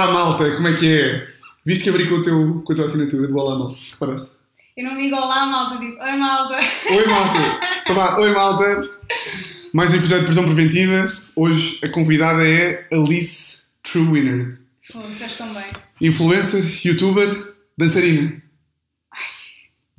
[0.00, 1.28] Olá malta, como é que é?
[1.62, 3.76] Viste que abri com, o teu, com a tua assinatura do Olá malta?
[3.90, 4.30] Reparaste?
[4.74, 6.58] Eu não digo olá, malta, digo oi, malta.
[6.90, 7.60] Oi malta!
[7.82, 8.90] Então vá, oi malta!
[9.74, 11.06] Mais um episódio de prisão preventiva.
[11.36, 14.58] Hoje a convidada é Alice Truewinner.
[14.90, 15.66] Pô, disseste tão bem.
[16.00, 18.42] Influencer, youtuber, dançarina.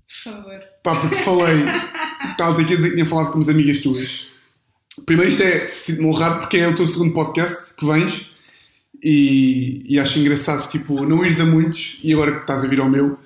[0.07, 0.59] Por favor.
[0.83, 1.63] Pá, porque falei.
[2.32, 4.29] Estava aqui a dizer que tinha falado com umas amigas tuas.
[5.05, 5.75] Primeiro, isto é.
[5.75, 8.30] Sinto-me honrado porque é o teu segundo podcast que vens
[9.04, 12.79] e, e acho engraçado, tipo, não ires a muitos e agora que estás a vir
[12.79, 13.18] ao meu.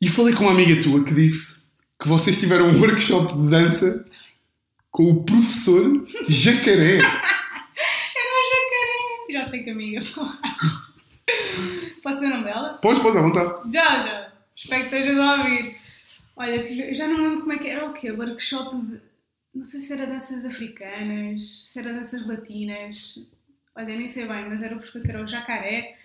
[0.00, 1.62] E falei com uma amiga tua que disse
[2.00, 4.06] que vocês tiveram um workshop de dança
[4.90, 6.96] com o professor Jacaré.
[6.96, 9.32] Era uma jacaré.
[9.32, 10.00] Já sei que amiga.
[12.02, 12.78] Posso ser o nome dela?
[12.80, 13.72] Podes, podes, à vontade.
[13.72, 14.32] Já, já.
[14.56, 15.76] Espero que estejas a ouvir.
[16.36, 18.10] Olha, eu já não lembro como é que era o quê?
[18.10, 19.00] Workshop de.
[19.54, 23.18] Não sei se era danças africanas, se era danças latinas.
[23.76, 25.96] Olha, nem sei bem, mas era o professor que era o jacaré.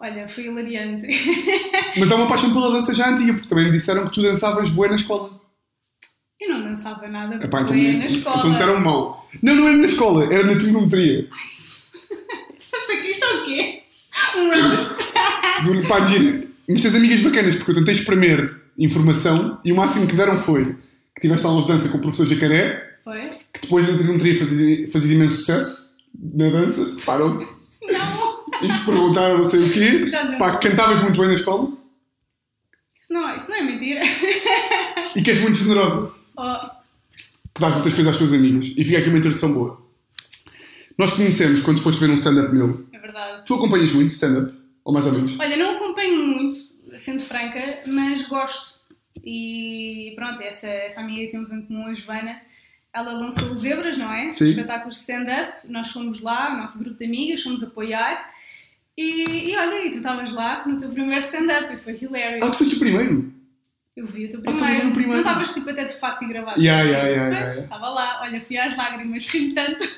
[0.00, 1.06] Olha, foi hilariante.
[1.98, 4.70] Mas há uma paixão pela dança já antiga, porque também me disseram que tu dançavas
[4.70, 5.38] boa na escola.
[6.40, 8.36] Eu não dançava nada Epá, então, bué na escola.
[8.38, 9.28] então disseram mal.
[9.42, 11.28] Não, não era na escola, era na trigonometria.
[12.88, 13.82] Que isto é o quê?
[15.64, 20.06] Do, pá, imagina, mas tens amigas bacanas, porque eu tentei espremer informação e o máximo
[20.06, 20.76] que deram foi
[21.14, 23.28] que tiveste aulas de dança com o professor Jacaré, Foi?
[23.52, 27.44] que depois na trigonometria fazia, fazia imenso sucesso na dança, param-se,
[27.82, 28.38] Não!
[28.62, 30.06] e te perguntaram não sei o quê,
[30.38, 31.72] pá, que cantavas muito bem na escola
[32.98, 34.02] Isso não, isso não é mentira.
[35.16, 36.66] e que és muito generosa, Oh,
[37.54, 38.72] que dás muitas coisas às tuas amigas.
[38.76, 39.82] E fica aqui uma introdução boa.
[40.96, 42.86] Nós conhecemos quando foste ver um stand-up meu.
[42.92, 43.42] é verdade.
[43.44, 44.52] Tu acompanhas muito stand-up?
[44.84, 45.36] Ou mais ou menos?
[45.38, 46.54] Olha, não acompanho muito,
[46.96, 48.78] sendo franca, mas gosto.
[49.24, 52.40] E pronto, essa, essa amiga que temos em comum, a Joana,
[52.94, 54.32] ela lançou os Zebras, não é?
[54.32, 54.48] Sim.
[54.50, 55.52] Espetáculos de stand-up.
[55.68, 58.30] Nós fomos lá, o nosso grupo de amigas, fomos apoiar.
[58.96, 62.46] E, e olha, e tu estavas lá no teu primeiro stand-up e foi hilarious.
[62.46, 63.32] Ah, tu foste o primeiro?
[63.96, 64.88] Eu vi o teu Ah, tu primeiro.
[64.88, 65.22] o primeiro.
[65.22, 66.60] Não estavas tipo até de fato e gravado.
[66.60, 67.62] Yeah, yeah, yeah, yeah, yeah.
[67.64, 69.88] Estava lá, olha, fui às lágrimas, ri tanto.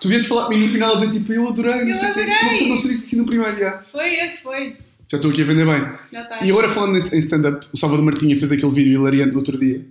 [0.00, 2.14] Tu vieste falar comigo no final a dizer tipo, eu adorei, não Eu sei o.
[2.16, 3.78] Não sei, não sei se assim no primeiro, já.
[3.82, 4.76] Foi esse, foi.
[5.10, 5.92] Já estou aqui a vender bem.
[6.12, 6.38] Já.
[6.44, 9.84] E agora falando em stand-up, o Salvador Martinha fez aquele vídeo hilariante no outro dia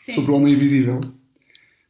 [0.00, 0.12] Sim.
[0.14, 1.00] sobre o Homem Invisível.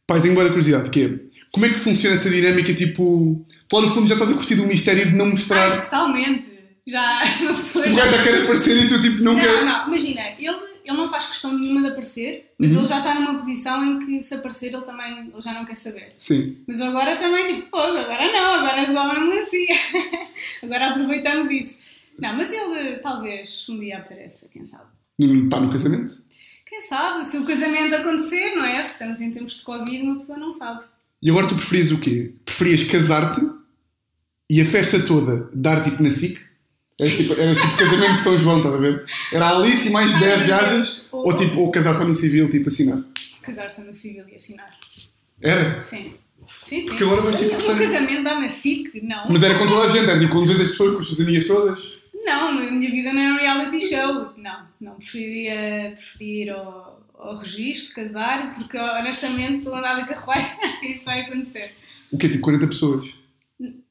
[0.07, 1.19] Pai, tenho boa curiosidade, que é,
[1.51, 4.55] como é que funciona essa dinâmica, tipo, tu lá no fundo já estás a curtir
[4.55, 6.53] do mistério de não mostrar, totalmente.
[6.87, 7.91] Já não sei.
[7.91, 9.65] o gajo já quer aparecer e tu tipo, não, Não, quer.
[9.65, 10.55] não, imagina, ele,
[10.85, 12.77] ele não faz questão nenhuma de aparecer, mas Uhum.
[12.77, 15.75] ele já está numa posição em que se aparecer ele também ele já não quer
[15.75, 16.13] saber.
[16.19, 16.57] Sim.
[16.67, 19.75] Mas agora também, tipo, pô, agora não, agora és o homem melancia.
[20.61, 21.79] agora aproveitamos isso.
[22.19, 24.85] Não, mas ele talvez um dia apareça, quem sabe.
[25.17, 26.13] No, pá, no casamento.
[26.75, 28.85] Quem sabe, se o casamento acontecer, não é?
[28.87, 30.81] Estamos em tempos de Covid, uma pessoa não sabe.
[31.21, 32.33] E agora tu preferias o quê?
[32.43, 33.39] Preferias casar-te
[34.49, 36.37] e a festa toda dar tipo na SIC?
[36.99, 39.05] Eras tipo, eras tipo casamento de São João, estás a ver?
[39.31, 40.69] Era a Alice e mais Ai, 10 meu gajas?
[40.69, 41.07] Deus.
[41.13, 43.01] Ou tipo, ou casar só no civil, tipo assinar?
[43.41, 44.75] Casar-se no civil e assinar.
[45.41, 45.81] Era?
[45.81, 46.13] Sim.
[46.65, 46.85] Sim, sim.
[46.87, 49.01] Porque agora vais ter que O votar- casamento dá na SIC?
[49.01, 49.29] Não.
[49.29, 51.43] Mas era com toda a gente, era tipo com 200 pessoas, com as tuas amigas
[51.45, 51.99] todas.
[52.25, 54.31] Não, a minha vida não é um reality show.
[54.37, 54.95] Não, não.
[54.95, 61.05] Preferia ir ao, ao registro, casar, porque honestamente, pelo andar da carruagem, acho que isso
[61.05, 61.73] vai acontecer.
[62.11, 62.27] O quê?
[62.29, 63.15] Tipo 40 pessoas?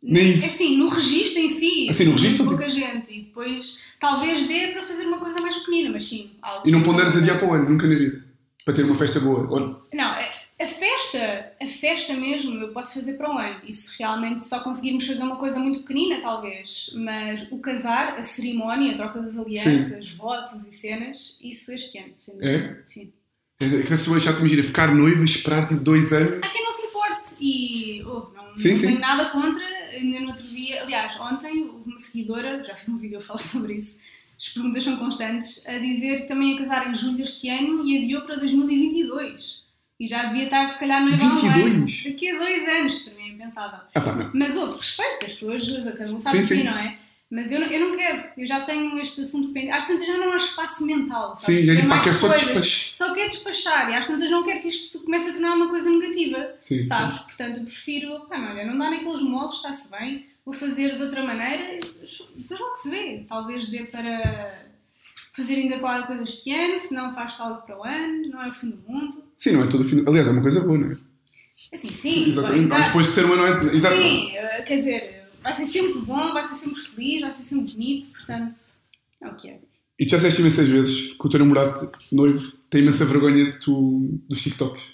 [0.03, 0.45] Nem isso.
[0.45, 1.87] É assim, no registro em si.
[1.89, 3.15] Assim, no registro, Pouca gente.
[3.15, 6.33] E depois, talvez dê para fazer uma coisa mais pequenina, mas sim.
[6.65, 8.23] E não que ponderas adiar para o ano, nunca na vida.
[8.65, 9.49] Para ter uma festa boa.
[9.49, 10.19] Ou- Não, a
[10.61, 13.61] a festa, a festa mesmo, eu posso fazer para um ano.
[13.67, 16.93] E se realmente só conseguirmos fazer uma coisa muito pequenina, talvez.
[16.95, 22.15] Mas o casar, a cerimónia, a troca das alianças, votos e cenas, isso este ano.
[22.21, 22.37] sem.
[22.41, 22.83] É?
[22.87, 23.13] Sim.
[23.59, 26.39] Que deve ser deixar-te, imagina, ficar noiva, esperar tipo dois anos.
[26.43, 27.35] Há quem não se importe.
[27.41, 28.87] E oh, não, Sim, não sim.
[28.87, 29.65] tenho nada contra.
[29.95, 33.39] Ainda no outro dia, aliás, ontem houve uma seguidora, já fiz um vídeo a falar
[33.43, 33.99] sobre isso.
[34.39, 37.99] As perguntas são constantes, a dizer que também ia casar em julho deste ano e
[37.99, 39.64] adiou para 2022.
[39.99, 41.55] E já devia estar, se calhar, há um 22?
[41.75, 41.87] ano.
[42.05, 43.79] Daqui a dois anos, para mim é impensável.
[43.95, 44.31] Ah.
[44.35, 46.65] Mas houve respeito, as pessoas, cada um sabe Sim, de si, sim.
[46.65, 46.99] não é?
[47.31, 49.73] Mas eu não, eu não quero, eu já tenho este assunto pendente.
[49.73, 51.61] Às tantas já não há espaço mental, sabes?
[51.65, 52.49] Sim, é pá, mais só coisas.
[52.63, 55.69] despach- Só quer despachar e às tantas não quero que isto comece a tornar uma
[55.69, 57.19] coisa negativa, Sim, sabes?
[57.21, 61.03] Portanto, eu prefiro, pá, não, olha, não dá naqueles moldes, está-se bem, vou fazer de
[61.03, 61.79] outra maneira
[62.37, 63.25] depois logo se vê.
[63.29, 64.74] Talvez dê para
[65.37, 68.49] fazer ainda qualquer coisa este ano, se não faz algo para o ano, não é
[68.49, 69.25] o fim do mundo.
[69.37, 70.05] Sim, não é todo o fim.
[70.07, 70.97] Aliás, é uma coisa boa, não é?
[71.73, 72.69] Assim, sim, Exatamente.
[72.69, 73.77] bom, Mas depois de ser uma noite.
[73.77, 73.97] Exato.
[73.97, 77.73] Sim, eh, quer dizer, vai ser sempre bom, vai ser sempre feliz, vai ser sempre
[77.73, 78.57] bonito, portanto,
[79.21, 79.61] é o que é.
[79.99, 83.59] E tu já disseste imensas vezes que o teu namorado noivo tem imensa vergonha de
[83.59, 84.93] tu, dos TikToks.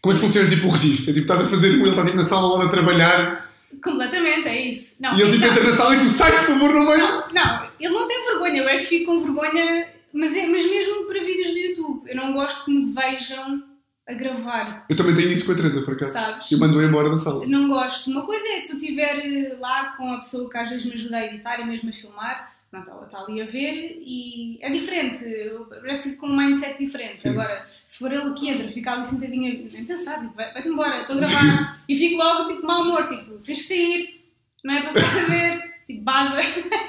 [0.00, 1.10] Como é que funciona tipo o registro?
[1.10, 3.41] É tipo, estás a fazer, ele está tipo, na sala lá a trabalhar
[3.82, 5.02] Completamente, é isso.
[5.02, 6.98] Não, E ele tipo entra na sala e tu sai, por favor, não venha.
[6.98, 10.64] Não, não, ele não tem vergonha, eu é que fico com vergonha, mas, é, mas
[10.70, 13.62] mesmo para vídeos do YouTube, eu não gosto que me vejam
[14.08, 14.84] a gravar.
[14.88, 16.12] Eu também tenho isso com a Teresa, por acaso.
[16.12, 16.50] Sabes?
[16.52, 17.46] Eu mando-a embora da sala.
[17.46, 18.10] Não gosto.
[18.10, 21.16] Uma coisa é se eu estiver lá com a pessoa que às vezes me ajuda
[21.16, 25.24] a editar e mesmo a filmar, pronto, ela está ali a ver e é diferente.
[25.68, 27.18] Parece com um mindset diferente.
[27.18, 27.28] Sim.
[27.30, 30.68] Agora, se for ele que entra, fica ali sentadinho a nem pensar, tipo, vai- vai-te
[30.68, 34.24] embora, estou a gravar e fico logo tipo mau humor, tipo, tens de sair,
[34.64, 36.40] não é para saber, tipo, baza.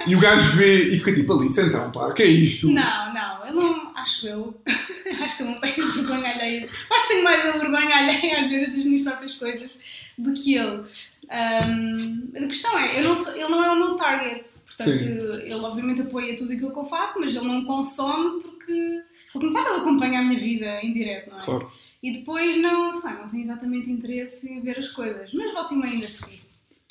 [0.07, 2.71] E o gajo vê e fica tipo ali, então, pá, que é isto?
[2.71, 4.62] Não, não, eu não, acho eu,
[5.21, 6.65] acho que eu não tenho vergonha alheia.
[6.91, 9.71] Acho que tenho mais a vergonha alheia às vezes das minhas próprias coisas
[10.18, 10.83] do que ele.
[11.30, 15.06] Ahm, a questão é, não sou- ele não é o meu target, portanto, Sim.
[15.06, 19.01] ele obviamente apoia tudo aquilo que eu faço, mas ele não consome porque,
[19.31, 21.42] por começar, ele acompanha a minha vida em direto, não é?
[21.42, 21.71] Claro.
[22.04, 25.77] E depois não, sei não tem exatamente interesse em ver as coisas, mas volto e
[25.77, 26.42] meia ainda seguir.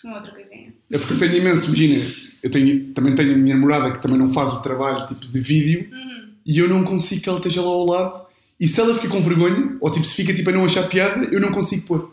[0.05, 0.75] Uma outra coisinha.
[0.91, 2.05] É porque eu tenho imenso, imagina,
[2.43, 5.39] eu tenho, também tenho a minha namorada que também não faz o trabalho tipo de
[5.39, 6.29] vídeo Uhum.
[6.45, 8.27] e eu não consigo que ela esteja lá ao lado
[8.59, 11.27] e se ela fica com vergonha, ou tipo se fica tipo a não achar piada,
[11.33, 12.13] eu não consigo pôr.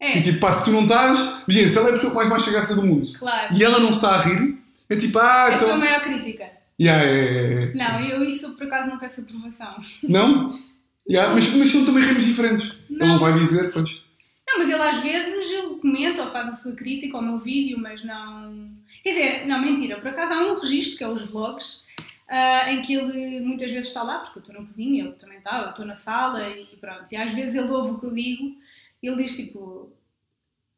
[0.00, 1.18] É, E, tipo, pá, se tu não estás,
[1.48, 3.54] imagina, se ela é a pessoa mais baixa graça do mundo claro.
[3.54, 4.56] e ela não está a rir,
[4.88, 5.78] é tipo, ah, É a tua então.
[5.78, 6.46] maior crítica.
[6.80, 7.74] Yeah, é, é, é.
[7.74, 9.74] Não, eu isso por acaso não peço aprovação.
[10.08, 10.56] Não?
[11.10, 12.80] Yeah, mas, mas são também ramos diferentes.
[12.88, 14.04] Ele não vai dizer, pois.
[14.46, 17.78] Não, mas ele às vezes ele comenta ou faz a sua crítica ao meu vídeo,
[17.78, 18.70] mas não.
[19.02, 19.96] Quer dizer, não, mentira.
[19.96, 21.84] Por acaso há um registro que é os vlogs,
[22.28, 25.38] ah, em que ele muitas vezes está lá, porque eu estou na cozinha, ele também
[25.38, 27.06] está, eu estou na sala e pronto.
[27.10, 28.54] E às vezes ele ouve o que eu digo
[29.06, 29.92] ele diz tipo.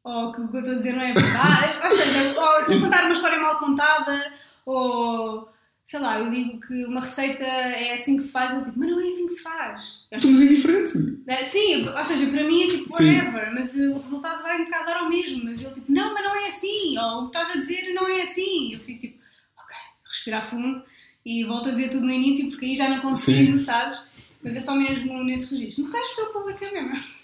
[0.03, 1.85] Ou que o que eu estou a dizer não é verdade.
[1.85, 4.33] ou seja, ou estou a contar uma história mal contada,
[4.65, 5.51] ou.
[5.83, 8.89] Sei lá, eu digo que uma receita é assim que se faz, ele digo, mas
[8.89, 10.07] não é assim que se faz.
[10.09, 10.95] Eu Estamos indiferentes.
[11.27, 13.17] é, Sim, ou seja, para mim é tipo Sim.
[13.17, 15.43] whatever, mas uh, o resultado vai um bocado dar ao mesmo.
[15.43, 18.07] Mas ele tipo, não, mas não é assim, ou o que estás a dizer não
[18.07, 18.73] é assim.
[18.73, 19.19] Eu fico tipo,
[19.57, 19.75] ok,
[20.07, 20.81] respirar fundo
[21.25, 23.63] e volto a dizer tudo no início porque aí já não consigo, Sim.
[23.63, 24.01] sabes?
[24.41, 25.83] Mas é só mesmo nesse registro.
[25.85, 27.20] No resto o público é mesmo.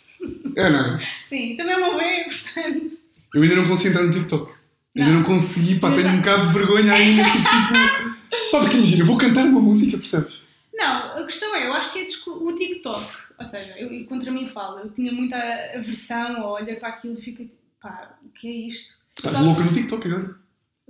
[0.55, 0.99] É, não é?
[1.27, 2.95] Sim, também não vê, portanto.
[3.33, 4.51] Eu ainda não consigo entrar no TikTok.
[4.97, 5.19] Ainda Não.
[5.19, 6.17] não consegui, pá, tenho um não.
[6.19, 8.51] bocado de vergonha ainda, tipo, tipo.
[8.51, 10.41] Pá, porque imagina, eu vou cantar uma música, percebes?
[10.73, 13.05] Não, a questão é, eu acho que é o TikTok,
[13.39, 15.37] ou seja, eu, contra mim falo, eu tinha muita
[15.75, 18.95] aversão, olha para aquilo e fica tipo, pá, o que é isto?
[19.17, 20.35] Estás Só- louca no TikTok agora.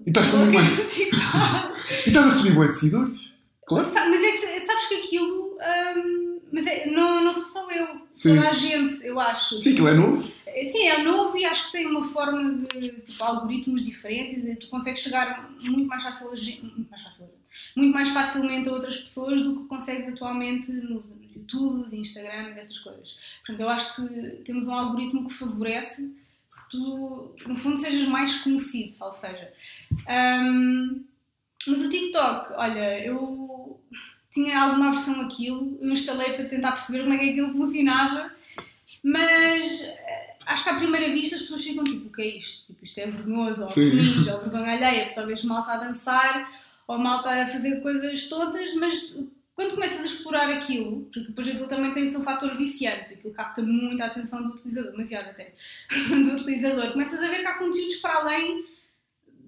[0.05, 0.57] E estás com muito.
[0.97, 3.33] E estás a subir bué de seguidores.
[3.65, 3.89] Claro.
[3.93, 5.57] Mas é que sa- sabes que aquilo.
[5.57, 8.35] hum, mas é, não, não sou só eu, Sim.
[8.35, 9.61] toda a gente, eu acho.
[9.61, 10.31] Sim, aquilo é novo.
[10.45, 14.55] É, Sim, é novo e acho que tem uma forma de tipo, algoritmos diferentes e
[14.55, 17.29] tu consegues chegar muito mais, facil, muito, mais facil-
[17.75, 21.03] muito mais facilmente a outras pessoas do que consegues atualmente no
[21.35, 23.15] YouTube, Instagram e dessas coisas.
[23.45, 26.15] Portanto, eu acho que temos um algoritmo que favorece
[26.57, 29.53] que tu, no fundo, sejas mais conhecido, ou seja.
[30.09, 31.03] hum,
[31.67, 33.79] mas o TikTok, olha, eu
[34.31, 38.31] tinha alguma aversão àquilo, eu instalei para tentar perceber como é que aquilo funcionava,
[39.03, 42.67] mas eh, acho que à primeira vista as pessoas ficam tipo, o que é isto?
[42.67, 46.51] Tipo, isto é vergonhoso, ou cringe, ou vergonha alheia, só vês malta a dançar,
[46.87, 49.17] ou malta a fazer coisas todas, mas
[49.55, 53.33] quando começas a explorar aquilo, porque depois aquilo também tem o seu fator viciante, aquilo
[53.33, 55.53] capta muito a atenção do utilizador, demasiado até,
[56.13, 58.65] do utilizador, começas a ver que há conteúdos para além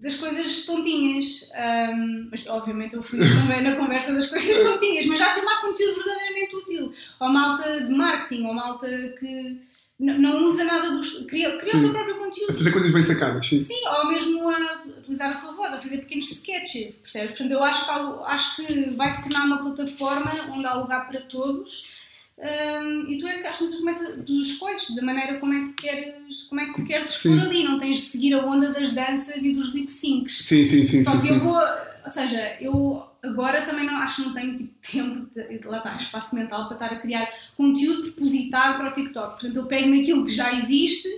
[0.02, 1.50] das coisas tontinhas.
[1.54, 5.62] Ahm, mas obviamente eu fui também na conversa das coisas tontinhas, mas já vi lá
[5.62, 6.94] conteúdo verdadeiramente útil.
[7.20, 8.88] Ou malta de marketing, ou malta
[9.20, 9.62] que
[10.00, 11.26] não usa nada dos.
[11.26, 12.54] cria, cria o seu próprio A conteúdo.
[12.54, 13.60] fazer coisas bem sacadas, sim.
[13.60, 17.32] Sim, ou mesmo a utilizar a sua voz, a fazer pequenos sketches, percebes?
[17.32, 17.92] Portanto, eu acho que,
[18.26, 21.99] acho que vai se tornar uma plataforma onde há lugar para todos.
[22.42, 25.74] Hum, e tu é que às vezes começa, tu escolhes da maneira como é que
[25.74, 27.42] queres, como é que queres expor Sim.
[27.42, 30.38] ali, não tens de seguir a onda das danças e dos lip syncs.
[30.46, 31.18] Sim, sim, sim, Só sim.
[31.18, 31.34] que sim.
[31.34, 31.60] eu vou,
[32.06, 35.96] ou seja, eu agora também não acho que não tenho tipo, tempo, de, lá está,
[35.98, 39.32] espaço mental para estar a criar conteúdo propositado para o TikTok.
[39.32, 41.10] Portanto, eu pego naquilo que já existe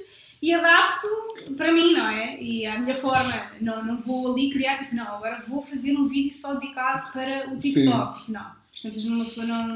[0.42, 1.08] e adapto
[1.56, 2.42] para mim, não é?
[2.42, 6.08] E à minha forma, não, não vou ali criar, tipo, não, agora vou fazer um
[6.08, 8.32] vídeo só dedicado para o TikTok.
[8.32, 8.61] Não.
[8.82, 9.68] Portanto, uma pessoa não,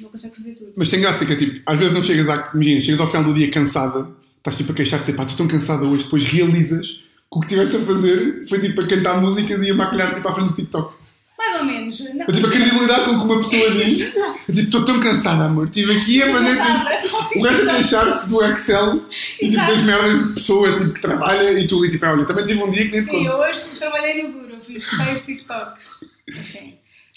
[0.00, 0.72] não consegue fazer tudo.
[0.76, 2.50] Mas tem graça que é tipo, às vezes não chegas à.
[2.54, 5.48] Imagina, chegas ao final do dia cansada, estás tipo a queixar-te, dizer, pá, estou tão
[5.48, 9.62] cansada hoje, depois realizas que o que estiveste a fazer foi tipo a cantar músicas
[9.62, 10.98] e a maquilhar tipo à frente do TikTok.
[11.38, 12.00] Mais ou menos.
[12.00, 12.22] Não.
[12.22, 14.00] É tipo a credibilidade com que uma pessoa diz.
[14.00, 14.06] É
[14.52, 17.18] tipo, estou tão cansada, amor, estive aqui a fazer tipo.
[17.36, 19.04] É O gajo a queixar-se do Excel
[19.40, 22.44] e tipo das merdas de pessoa tipo, que trabalha e tu ali tipo, olha, também
[22.44, 23.42] tive um dia que nem te Sim, eu conto.
[23.44, 26.04] hoje trabalhei no duro, fiz seis TikToks.
[26.28, 26.74] Enfim,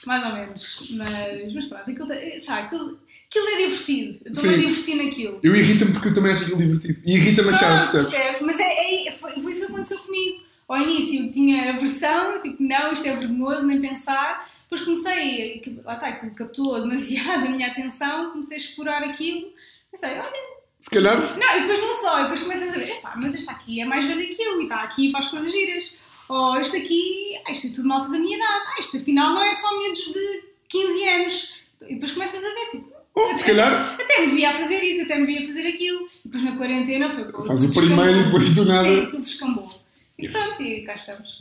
[0.07, 0.87] mais ou menos.
[0.97, 4.19] Mas, mas pronto, aquilo, tem- sabe, aquilo, aquilo é divertido.
[4.25, 5.39] Eu estou-me a divertir naquilo.
[5.43, 7.01] Eu irrita-me porque eu também acho aquilo divertido.
[7.05, 8.41] E irrita-me achar, Ah, percebes?
[8.41, 10.43] Mas é, é- foi, foi isso que aconteceu comigo.
[10.67, 14.49] ao início tinha aversão, tipo, não, isto é vergonhoso, nem pensar.
[14.63, 19.51] Depois comecei, lá está, aquilo captou demasiado a minha atenção, comecei a explorar aquilo.
[19.91, 20.33] Pensei, olha,
[20.81, 21.15] Se calhar.
[21.37, 23.85] não, e depois não só, e depois começas a ver, epá, mas este aqui é
[23.85, 25.95] mais velho que eu, e está aqui e faz coisas giras.
[26.29, 29.43] Ou este aqui, ah, isto é tudo malta da minha idade, ah, isto afinal não
[29.43, 31.49] é só menos de 15 anos.
[31.89, 33.93] E depois começas a ver, tipo, Oh, se calhar.
[34.01, 36.07] até me via a fazer isto, até me via a fazer aquilo.
[36.25, 37.95] E depois na quarentena foi quando Faz o descambou.
[37.95, 38.87] primeiro e depois do nada.
[38.89, 39.69] Sim, aquilo descambou.
[40.17, 41.39] E pronto, e cá estamos.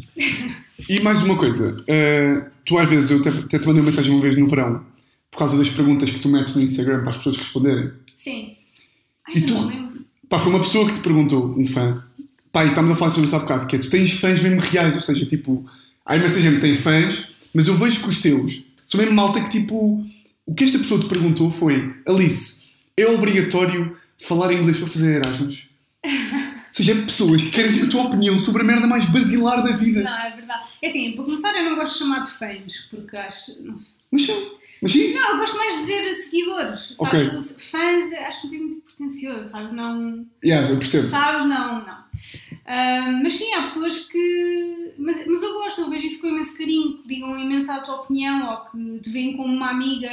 [0.88, 4.12] E mais uma coisa, eh, tu às vezes, eu até, até te mandei uma mensagem
[4.12, 4.84] uma vez no verão,
[5.30, 7.90] por causa das perguntas que tu metes no Instagram para as pessoas responderem.
[8.18, 8.54] Sim.
[9.28, 9.92] Ai, E tu-.
[10.28, 12.02] Pá, foi uma pessoa que te perguntou, um fã.
[12.52, 14.60] Pá, e estamos a falar sobre isso há bocado, que é tu tens fãs mesmo
[14.60, 15.64] reais, ou seja, tipo,
[16.04, 19.40] há imensa gente que tem fãs, mas eu vejo que os teus são mesmo malta
[19.40, 20.04] que tipo.
[20.44, 22.62] O que esta pessoa te perguntou foi: Alice,
[22.94, 25.70] é obrigatório falar inglês para fazer Erasmus?
[26.04, 26.10] Ou
[26.72, 29.72] seja, é pessoas que querem ter a tua opinião sobre a merda mais basilar da
[29.72, 30.02] vida.
[30.02, 30.64] Não, é verdade.
[30.82, 33.62] É assim, para começar, eu não gosto de chamar de fãs, porque acho.
[33.62, 33.94] Não sei.
[34.10, 34.26] Mas
[34.82, 35.14] mas sim.
[35.14, 36.94] Não, eu gosto mais de dizer seguidores.
[36.98, 37.24] Ok.
[37.24, 37.56] Sabes?
[37.70, 39.72] Fãs, acho um bocadinho muito pretencioso, sabes?
[39.72, 40.26] Não.
[40.44, 41.08] Yeah, eu percebo.
[41.08, 41.46] Sabes?
[41.46, 41.98] Não, não.
[42.64, 44.94] Ah, mas sim, há pessoas que.
[44.98, 48.02] Mas, mas eu gosto, eu vejo isso com imenso carinho, que digam imenso a tua
[48.02, 50.10] opinião ou que te veem como uma amiga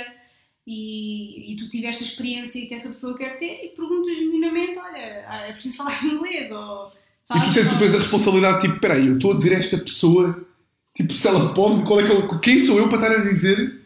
[0.66, 5.26] e, e tu tiveste a experiência que essa pessoa quer ter e perguntas genuinamente: olha,
[5.28, 6.88] ah, é preciso falar inglês ou.
[6.88, 7.54] E tu sabes?
[7.54, 10.48] sentes depois a responsabilidade, tipo, peraí, eu estou a dizer a esta pessoa,
[10.96, 13.80] tipo, se ela pode, qual é que eu, quem sou eu para estar a dizer?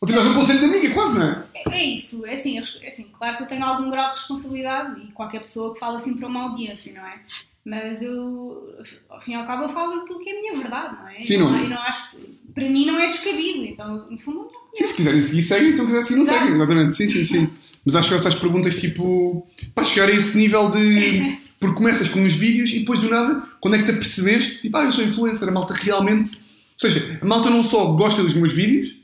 [0.00, 1.44] Ou tivesse um conselho de amiga, quase, não é?
[1.54, 4.14] É é isso, é assim, é é assim, claro que eu tenho algum grau de
[4.14, 7.20] responsabilidade e qualquer pessoa que fala assim para uma audiência, não é?
[7.64, 8.74] Mas eu,
[9.08, 11.22] ao fim e ao cabo, eu falo aquilo que é a minha verdade, não é?
[11.22, 11.66] Sim, não é?
[11.66, 12.18] não acho,
[12.54, 14.88] para mim não é descabido, então, no fundo, não Sim, conheço.
[14.88, 16.38] se quiserem seguir, seguem, se não quiserem seguir, não Exato.
[16.40, 16.96] seguem, exatamente.
[16.96, 17.50] Sim, sim, sim.
[17.84, 21.38] Mas acho que essas perguntas, tipo, para chegar a esse nível de.
[21.58, 24.76] Porque começas com uns vídeos e depois do nada, quando é que te apercebeste, tipo,
[24.76, 26.36] ah, eu sou influencer, a malta realmente.
[26.36, 28.94] Ou seja, a malta não só gosta dos meus vídeos,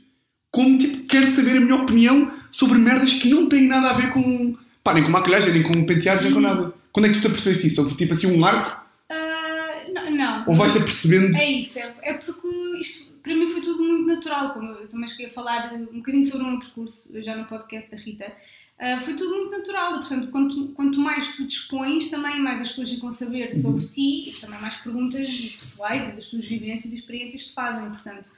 [0.51, 4.11] como, tipo, quer saber a minha opinião sobre merdas que não têm nada a ver
[4.11, 4.55] com.
[4.83, 6.71] pá, nem com maquilhagem, nem com penteados, nem com nada.
[6.91, 7.81] Quando é que tu te apercebeste isso?
[7.81, 8.79] Houve tipo assim um arco?
[9.09, 10.45] Ah, não, não.
[10.47, 11.35] Ou vais-te apercebendo?
[11.35, 12.47] É isso, é, é porque
[12.79, 16.25] isto para mim foi tudo muito natural, como eu também cheguei a falar um bocadinho
[16.25, 18.31] sobre o meu percurso, já no podcast da Rita.
[18.79, 22.91] Ah, foi tudo muito natural, portanto, quanto, quanto mais tu dispões, também mais as pessoas
[22.91, 26.95] ficam a saber sobre ti e também mais perguntas pessoais e das tuas vivências e
[26.95, 28.31] experiências te fazem, portanto.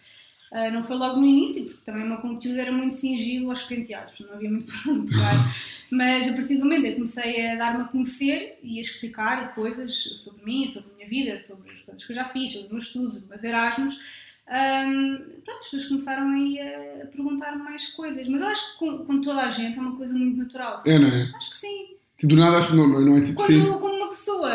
[0.53, 3.63] Ah, não foi logo no início, porque também o meu conteúdo era muito cingido aos
[3.63, 5.55] penteados, não havia muito para onde pegar.
[5.89, 9.95] Mas a partir do momento que comecei a dar-me a conhecer e a explicar coisas
[9.95, 12.71] sobre mim, sobre a minha vida, sobre as coisas que eu já fiz, sobre os
[12.71, 18.27] meus estudos, os meus Erasmus, hum, pronto, as pessoas começaram aí a perguntar mais coisas.
[18.27, 20.83] Mas eu acho que com, com toda a gente é uma coisa muito natural.
[20.85, 21.31] É, não é?
[21.35, 21.87] Acho que sim.
[22.15, 23.59] Tipo, do nada acho que não, não, é tipo sim.
[23.65, 24.51] Quando, quando uma pessoa,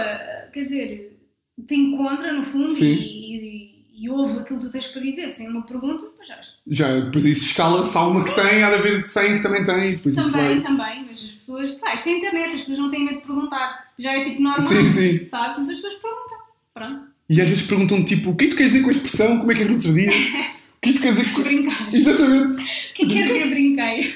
[0.52, 1.18] quer dizer,
[1.66, 2.94] te encontra no fundo Sim.
[2.94, 3.57] e, e,
[3.98, 6.38] e ouve aquilo que tu tens para dizer sem uma pergunta, depois já.
[6.66, 9.64] Já, depois isso escala, se há uma que tem, há de haver 100 que também
[9.64, 13.04] tem, depois Também, também, mas as pessoas, tá, isto é internet, as pessoas não têm
[13.04, 13.88] medo de perguntar.
[13.98, 15.26] Já é tipo normal, Sim, sim.
[15.26, 15.58] sabes?
[15.58, 16.38] Então as pessoas perguntam.
[16.72, 17.02] Pronto.
[17.28, 19.38] E às vezes perguntam tipo, o que é que tu queres dizer com a expressão?
[19.38, 20.10] Como é que era no outro dia?
[20.78, 21.42] O que é que tu queres dizer com.
[21.42, 21.96] Brincaste.
[21.96, 22.62] Exatamente.
[22.62, 24.14] O que quer dizer brinquei?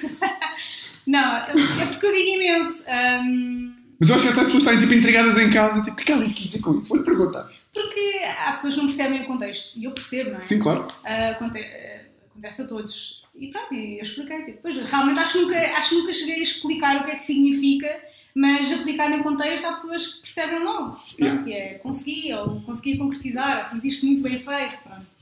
[1.09, 2.85] não, é porque eu digo imenso.
[3.25, 6.03] hum, Mas eu acho que essas pessoas estarem tipo intrigadas em casa, tipo, o que
[6.03, 6.89] é que ela quer dizer com isso?
[6.91, 7.51] Vou-lhe perguntar.
[7.73, 9.79] Porque há pessoas que não percebem o contexto.
[9.79, 10.41] E eu percebo, não é?
[10.43, 10.87] Sim, claro.
[11.05, 13.23] Ah, acontece a todos.
[13.35, 14.43] E pronto, e eu expliquei.
[14.45, 17.15] Tipo, pois, realmente acho que, nunca, acho que nunca cheguei a explicar o que é
[17.15, 17.89] que significa,
[18.35, 20.91] mas aplicado em contexto há pessoas que percebem logo.
[20.91, 21.43] Portanto, Yeah.
[21.45, 24.79] que é consegui, ou consegui concretizar, ou fiz isto muito bem feito.
[24.83, 25.13] Pronto.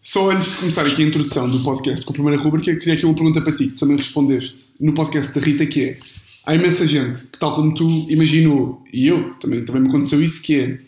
[0.00, 3.04] Só antes de começar aqui a introdução do podcast com a primeira rubrica, queria aqui
[3.04, 5.98] uma pergunta para ti, que também respondeste no podcast da Rita, que é
[6.46, 10.42] há imensa gente que, tal como tu imaginou, e eu também, também me aconteceu isso,
[10.42, 10.80] que é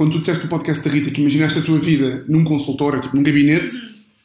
[0.00, 3.14] quando tu disseste no podcast da Rita que imaginaste a tua vida num consultório, tipo
[3.14, 3.76] num gabinete,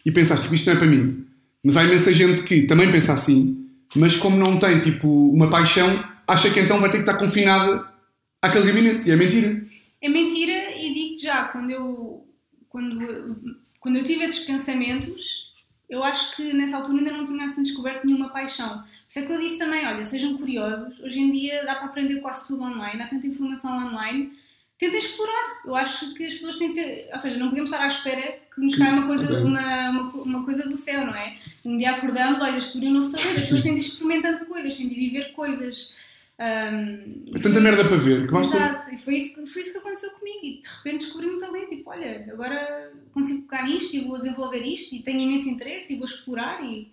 [0.05, 1.27] e pensaste, tipo, isto não é para mim.
[1.61, 6.01] Mas há imensa gente que também pensa assim, mas como não tem, tipo, uma paixão,
[6.25, 7.85] acha que então vai ter que estar confinada
[8.41, 9.09] àquele gabinete.
[9.09, 9.65] E é mentira.
[10.01, 12.25] É mentira e digo-te já, quando eu,
[12.69, 15.51] quando, quando eu tive esses pensamentos,
[15.89, 18.77] eu acho que nessa altura ainda não tinha assim descoberto nenhuma paixão.
[18.77, 21.87] Por isso é que eu disse também, olha, sejam curiosos, hoje em dia dá para
[21.87, 24.31] aprender quase tudo online, há tanta informação online,
[24.77, 25.61] tentem explorar.
[25.65, 28.37] Eu acho que as pessoas têm de ser, ou seja, não podemos estar à espera
[28.53, 31.37] que nos caia uma coisa, uma, uma, uma coisa do céu, não é?
[31.63, 34.77] Um dia acordamos, olha, descobri um novo talento, as pessoas têm de ir experimentando coisas,
[34.77, 35.95] têm de viver coisas.
[36.37, 38.57] Ahm, É tanta merda para ver que basta.
[38.57, 40.39] Exato, e foi isso, que- foi isso que aconteceu comigo.
[40.43, 41.69] E de repente descobri um talento.
[41.69, 45.95] Tipo, olha, agora consigo tocar nisto e vou desenvolver isto e tenho imenso interesse e
[45.95, 46.61] vou explorar.
[46.63, 46.91] E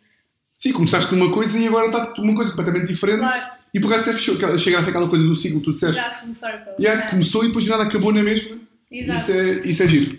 [0.62, 3.18] Sim, começaste numa coisa e agora está uma coisa completamente diferente.
[3.18, 3.52] Claro.
[3.74, 4.36] E por resto é fechou.
[4.36, 5.96] aquela- Chegasse àquela coisa do ciclo que tu disseste.
[5.96, 6.72] já full circle.
[6.78, 7.10] Yeah, né?
[7.10, 8.58] começou e depois de nada acabou na mesma.
[8.88, 9.20] Exato.
[9.20, 10.18] Isso é, isso é giro.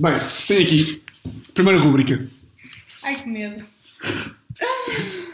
[0.00, 0.12] Bem,
[0.48, 1.02] tem aqui.
[1.54, 2.26] Primeira rúbrica.
[3.04, 3.62] Ai que medo.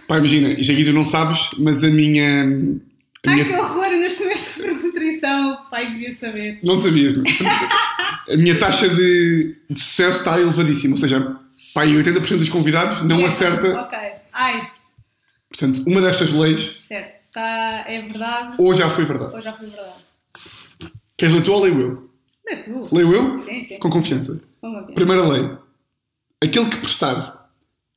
[0.06, 2.42] Pá, imagina, isto aqui tu não sabes, mas a minha.
[3.26, 5.50] A Ai minha que horror, ainda estive sobre nutrição.
[5.50, 6.58] O pai queria saber.
[6.62, 7.24] Não sabias, não?
[8.28, 10.92] A minha taxa de, de sucesso está elevadíssima.
[10.94, 11.36] Ou seja,
[11.72, 13.80] pá, aí 80% dos convidados não Yeah, acerta.
[13.80, 13.98] Ok.
[14.38, 14.70] Ai,
[15.48, 17.16] Portanto, uma destas leis certo.
[17.16, 19.34] Está, é verdade ou já foi verdade.
[19.34, 19.94] ou já foi verdade?
[21.16, 22.10] Queres ler tu ou leio eu?
[22.48, 22.88] É tu.
[22.94, 23.42] Leio eu?
[23.42, 23.78] Sim, sim.
[23.78, 24.40] Com confiança.
[24.60, 24.92] Vamos ver.
[24.94, 25.50] Primeira lei.
[26.42, 27.50] Aquele que prestar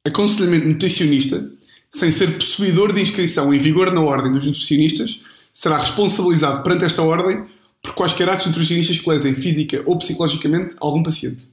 [0.05, 1.51] aconselhamento nutricionista
[1.91, 5.21] sem ser possuidor de inscrição em vigor na Ordem dos Nutricionistas
[5.53, 7.45] será responsabilizado perante esta Ordem
[7.81, 11.49] por quaisquer atos nutricionistas que lesem física ou psicologicamente algum paciente.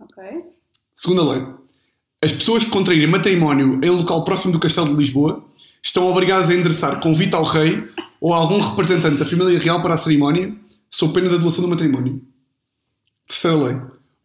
[0.00, 0.24] Ok.
[0.96, 1.61] Segunda lei.
[2.22, 5.44] As pessoas que contraírem matrimónio em local próximo do Castelo de Lisboa
[5.82, 7.88] estão obrigadas a endereçar convite ao rei
[8.20, 10.54] ou a algum representante da família real para a cerimónia,
[10.88, 12.22] sob pena da doação do matrimónio.
[13.26, 13.76] Terceira lei.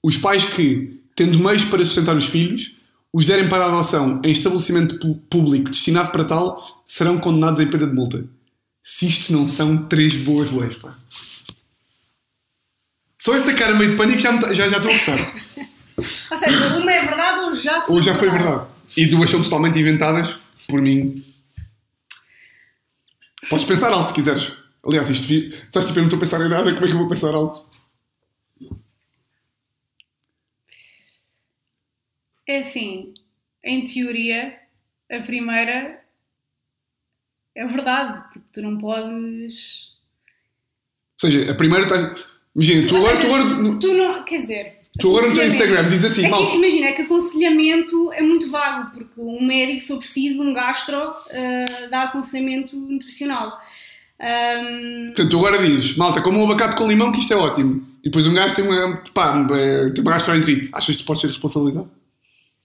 [0.03, 2.75] Os pais que, tendo meios para sustentar os filhos,
[3.11, 4.99] os derem para a adoção em estabelecimento
[5.29, 8.23] público destinado para tal, serão condenados em pena de multa.
[8.83, 10.95] Se isto não são três boas leis, pá.
[13.19, 15.33] Só essa cara meio de pânico já, me tá- já, já estou a gostar.
[15.97, 18.67] Ou seja, uma é verdade ou já foi Ou já foi verdade.
[18.95, 21.23] E duas são totalmente inventadas por mim.
[23.49, 24.57] Podes pensar alto se quiseres.
[24.85, 25.51] Aliás, isto vi...
[25.71, 27.33] Sabes, tipo, eu não estou a pensar em nada, como é que eu vou pensar
[27.33, 27.69] alto?
[32.47, 33.13] É assim,
[33.63, 34.57] em teoria,
[35.11, 36.01] a primeira
[37.53, 38.31] é verdade.
[38.31, 39.97] Tipo, tu não podes.
[41.23, 42.25] Ou seja, a primeira estás...
[42.55, 44.23] Imagina, tu agora, tu agora, tu não.
[44.23, 44.76] Quer dizer.
[44.99, 46.55] Tu agora no teu Instagram diz assim, É que, malta.
[46.55, 50.97] imagina, é que aconselhamento é muito vago, porque um médico, se eu preciso, um gastro,
[50.97, 53.59] ah, dá aconselhamento nutricional.
[54.19, 57.86] Ahm, Portanto, tu agora dizes, malta, como um abacate com limão, que isto é ótimo.
[58.03, 59.33] E depois um gajo tem uma, pá,
[59.93, 60.69] tem uma gastroenterite.
[60.73, 61.89] Achas que tu podes ser responsabilizado?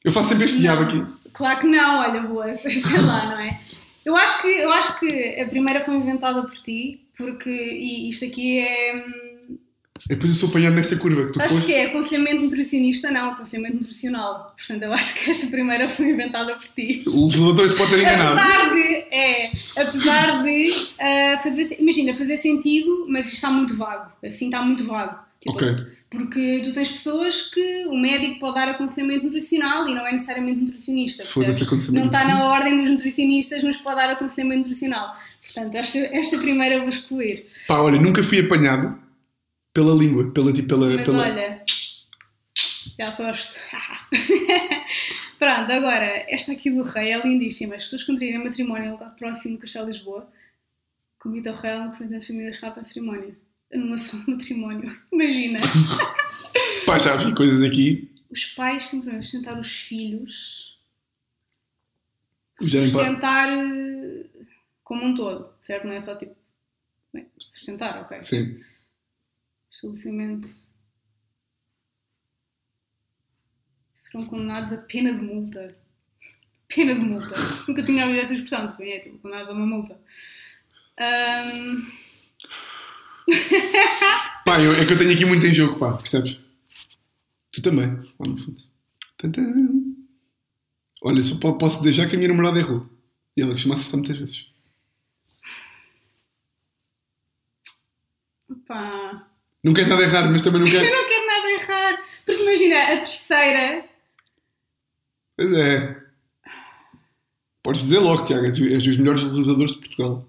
[0.04, 1.04] Eu faço sempre este diabo aqui.
[1.32, 3.60] Claro que não, olha, boa, sei lá, não é?
[4.04, 8.24] Eu acho que, eu acho que a primeira foi inventada por ti, porque e isto
[8.24, 9.04] aqui é.
[10.08, 11.66] Hum, E depois eu sou apanhado nesta curva que tu Acho foste.
[11.66, 14.54] que é aconselhamento nutricionista, não, aconselhamento nutricional.
[14.56, 17.02] Portanto, eu acho que esta primeira foi inventada por ti.
[17.06, 18.40] O legislador pode ter enganado.
[18.40, 24.12] Apesar de, é, apesar de ah, fazer, imagina, fazer sentido, mas isto está muito vago.
[24.24, 25.18] Assim está muito vago.
[25.40, 25.68] Tipo, Ok.
[26.12, 30.60] Porque tu tens pessoas que o médico pode dar aconselhamento nutricional e não é necessariamente
[30.60, 31.24] nutricionista.
[31.24, 35.16] Foda-se, aconselhamento Não está na ordem dos nutricionistas, mas pode dar aconselhamento nutricional.
[35.42, 37.46] Portanto, esta, esta primeira eu vou excluir.
[37.66, 38.94] Pá, olha, nunca fui apanhado
[39.72, 41.22] pela língua, pela, tipo, pela, Mas pela...
[41.22, 41.64] olha,
[42.98, 43.58] já foste.
[45.38, 47.74] Pronto, agora, esta aqui do rei é lindíssima.
[47.74, 50.30] As pessoas contraírem matrimónio em lugar próximo do Castelo de Lisboa,
[51.18, 53.36] convida o rei a frente da família real para a cerimónia.
[53.72, 54.96] Anulação de matrimónio.
[55.10, 55.58] Imagina.
[56.86, 58.10] Pá, já vi coisas aqui.
[58.30, 60.78] Os pais simplesmente sustentar os filhos,
[62.56, 62.68] para...
[62.68, 64.24] sustentar eh,
[64.82, 65.86] como um todo, certo?
[65.86, 66.34] Não é só tipo.
[67.12, 68.22] bem, Sustentar, ok.
[68.22, 68.62] Sim.
[69.82, 70.48] Estabelecimento.
[73.96, 75.76] Serão condenados a pena de multa.
[76.68, 77.34] Pena de multa.
[77.66, 80.00] Nunca tinha ouvido essa expressão, porque é tipo, condenados a uma multa.
[80.98, 81.82] Ahm,
[84.44, 86.40] Pá, eu- é que eu tenho aqui muito em jogo, pá, percebes?
[87.52, 88.60] Tu também, lá no fundo.
[91.02, 92.88] Olha, só po- posso dizer já que a minha namorada errou.
[93.36, 94.52] E ela costuma acertar muitas vezes.
[98.66, 99.31] pá.
[99.64, 100.90] Não quer nada errar, mas também não Eu quer.
[100.90, 102.02] não quero nada errar.
[102.26, 103.84] Porque imagina, a terceira.
[105.36, 106.02] Pois é.
[107.62, 110.26] Podes dizer logo, Tiago, és dos melhores realizadores de Portugal.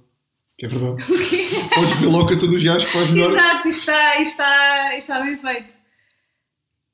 [0.57, 1.03] Que é verdade.
[1.73, 3.31] Podes dizer logo que eu sou dos gajos que faz melhor.
[3.31, 5.73] Exato, isto está, isto está, isto está bem feito.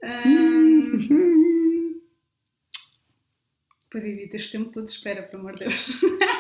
[0.02, 1.99] Ahm,
[3.84, 5.88] Depois editas o tempo todo espera, pelo amor de Deus.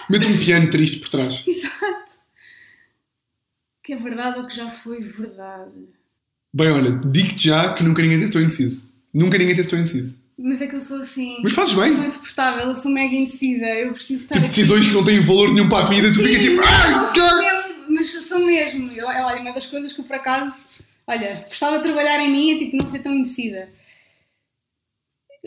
[0.09, 1.43] Mete um piano triste por trás.
[1.45, 2.19] Exato.
[3.89, 5.71] Que é verdade ou que já foi verdade.
[6.53, 8.87] Bem, olha, digo-te já que nunca ninguém teve tão indeciso.
[9.11, 10.19] Nunca ninguém teve tão indeciso.
[10.37, 11.37] Mas é que eu sou assim.
[11.41, 11.87] Mas fazes bem.
[11.87, 13.65] Eu sou insuportável, eu sou mega indecisa.
[13.65, 16.39] Eu preciso estar Tipo, decisões que não têm valor nenhum para a vida, tu ficas
[16.39, 16.61] tipo.
[16.61, 18.91] "Ah, sou que-" mesmo, mas sou mesmo.
[18.91, 20.55] Eu, olha, uma das coisas que eu por acaso.
[21.07, 23.69] Olha, gostava de trabalhar em mim é tipo não ser tão indecisa.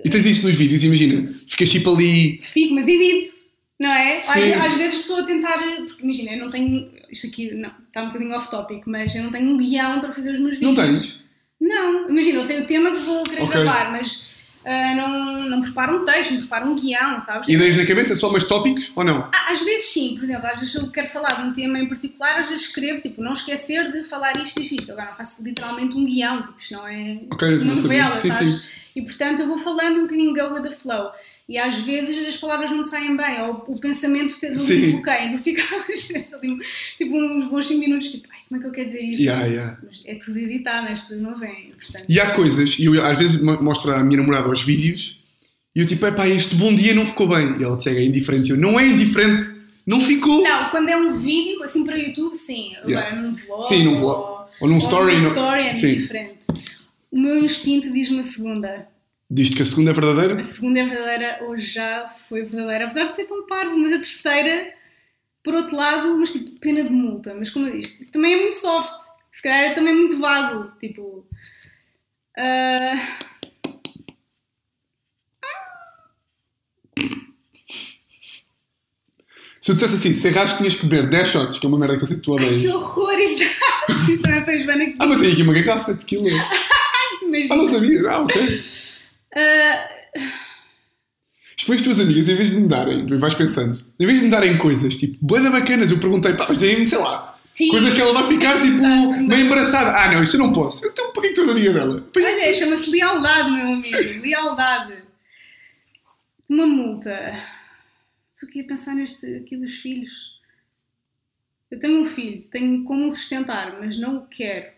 [0.05, 1.33] E tens isto nos vídeos, imagina.
[1.47, 2.41] Ficas tipo ali.
[2.43, 3.37] Fico, mas edito,
[3.79, 4.19] não é?
[4.23, 4.29] Às,
[4.73, 5.59] às vezes estou a tentar.
[5.87, 6.92] Porque imagina, eu não tenho.
[7.13, 10.13] Isto aqui não, está um bocadinho off topic, mas eu não tenho um guião para
[10.13, 11.01] fazer os meus Não vídeos.
[11.01, 11.21] tens?
[11.61, 13.53] Não, imagina, eu sei o tema que vou querer Ok.
[13.63, 14.33] gravar, mas
[14.65, 17.49] ah, não, não preparo um texto, não preparo um guião, sabes?
[17.49, 19.29] Ideias na cabeça, só mais tópicos ou não?
[19.33, 21.87] Ah, Às vezes sim, por exemplo, às vezes eu quero falar de um tema em
[21.89, 24.91] particular, às vezes escrevo, tipo, não esquecer de falar isto e isto.
[24.91, 27.99] Agora não faço literalmente um guião, tipo, isto não é Ok, eu uma não sabia.
[27.99, 28.55] novela, Sim, sabes?
[28.55, 28.61] sim.
[28.95, 31.11] E portanto eu vou falando um bocadinho go with the flow.
[31.49, 34.35] E às vezes as palavras não saem bem, ou o pensamento
[34.89, 35.63] um bloqueio, então fica
[36.37, 36.59] ali,
[36.99, 39.23] tipo uns bons 5 minutos, tipo, ai, como é que eu quero dizer isto?
[39.23, 39.79] Yeah, yeah.
[39.85, 42.05] Mas é tudo editado, coisas não vêm, portanto.
[42.09, 45.19] E há coisas, e eu às vezes mo- mostro à minha namorada os vídeos
[45.75, 47.57] e eu tipo, epá, este bom dia não ficou bem.
[47.59, 48.51] E ela, Tiago, é indiferente.
[48.51, 49.43] Eu, não é indiferente,
[49.87, 50.43] não ficou.
[50.43, 52.75] Não, quando é um vídeo, assim para o YouTube, sim.
[52.77, 53.17] Agora Yeah.
[53.17, 53.67] num vlog.
[53.67, 54.21] Sim, num vlog.
[54.21, 55.95] Ou, Ou num story, num não- story é Sim.
[55.95, 56.39] diferente.
[57.13, 58.89] O meu instinto diz-me a segunda.
[59.31, 60.41] Diz-te que a segunda é verdadeira?
[60.41, 62.87] A segunda é verdadeira ou já foi verdadeira.
[62.87, 64.73] Apesar de ser tão parvo, mas a terceira,
[65.45, 67.35] por outro lado, mas tipo, pena de multa.
[67.35, 69.03] Mas como eu disse, isso também é muito soft.
[69.31, 70.73] Se calhar é também muito vago.
[70.81, 71.27] Tipo.
[72.39, 73.19] ah,
[79.61, 81.97] Se eu dissesse assim, se erraste tinhas que beber 10 shots, que é uma merda
[81.97, 82.75] que eu sei que tu que odeias.
[82.75, 83.93] horror, exato!
[84.11, 84.97] Isso também fez bem aqui.
[84.99, 86.29] Ah, mas tenho aqui uma garrafa de tequila.
[87.35, 87.55] Imagina.
[87.55, 88.11] Ah, não sabia.
[88.11, 88.61] Ah, ok.
[89.35, 89.89] Ah,
[91.59, 94.31] Depois as tuas amigas, em vez de me darem, vais pensando, em vez de me
[94.31, 97.69] darem coisas tipo, boeda bacanas, eu perguntei, pá, mas deem-me, sei lá, Sim.
[97.69, 99.97] coisas que ela vai ficar tipo, meio embaraçada.
[99.97, 100.85] Ah, não, isso eu não posso.
[100.87, 102.05] Então, para que tu és amiga dela?
[102.15, 102.27] Isso.
[102.27, 103.87] é, chama-se lealdade, meu amigo.
[104.23, 104.95] Lealdade.
[106.47, 107.43] Uma multa.
[108.35, 110.33] Estou aqui a pensar neste, aqui dos filhos.
[111.71, 114.73] Eu tenho um filho, tenho como o sustentar, mas não o quero.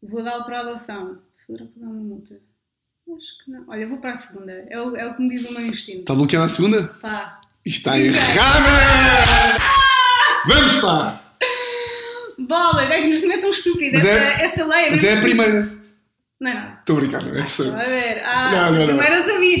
[0.00, 1.18] Vou dá-lo para a adoção.
[1.58, 2.34] Que dá uma multa?
[2.34, 3.64] Acho que não.
[3.68, 4.52] Olha, vou para a segunda.
[4.70, 6.00] É o, é o que me diz o meu instinto.
[6.00, 6.84] Está bloqueada a segunda?
[7.00, 7.40] Tá.
[7.64, 9.56] Está errada!
[10.46, 11.20] Vamos, pá!
[12.38, 13.92] Bola, já que nos é tão estúpida.
[13.98, 15.82] Mas Essa, é- essa lei é Mas é a primeira.
[16.40, 16.72] Não, é não.
[16.80, 17.88] Estou a brincar, não é a Estou a terceira.
[18.14, 18.22] ver.
[18.24, 18.86] Ah, Não, não, não.
[18.86, 19.58] primeiro eu sabia.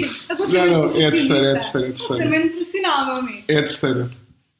[0.48, 2.22] Não, não, é a terceira, é a terceira, é a terceira.
[2.24, 3.44] Pensamento profissional, meu amigo.
[3.48, 4.10] É a terceira.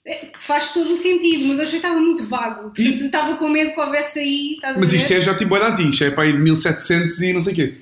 [0.04, 2.70] É, que faz todo o sentido, mas hoje eu estava muito vago.
[2.70, 4.56] Portanto, eu estava com medo que houvesse aí.
[4.76, 7.52] Mas isto é já tipo antigo, isto é para ir de 1700 e não sei
[7.52, 7.74] o quê.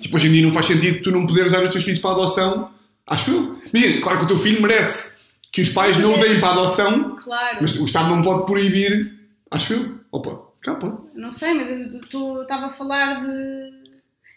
[0.00, 2.10] Tipo, hoje em dia não faz sentido tu não poderes dar os teus filhos para
[2.10, 2.70] a adoção.
[3.06, 3.56] Acho que não.
[3.72, 5.16] Imagina, claro que o teu filho merece
[5.50, 7.58] que os pais não o deem para a adoção, Claro.
[7.62, 9.14] mas o Estado não pode proibir.
[9.50, 9.98] Acho que eu.
[10.10, 10.98] Opa, cá pode.
[11.14, 11.68] Não sei, mas
[12.12, 13.72] eu estava a falar de.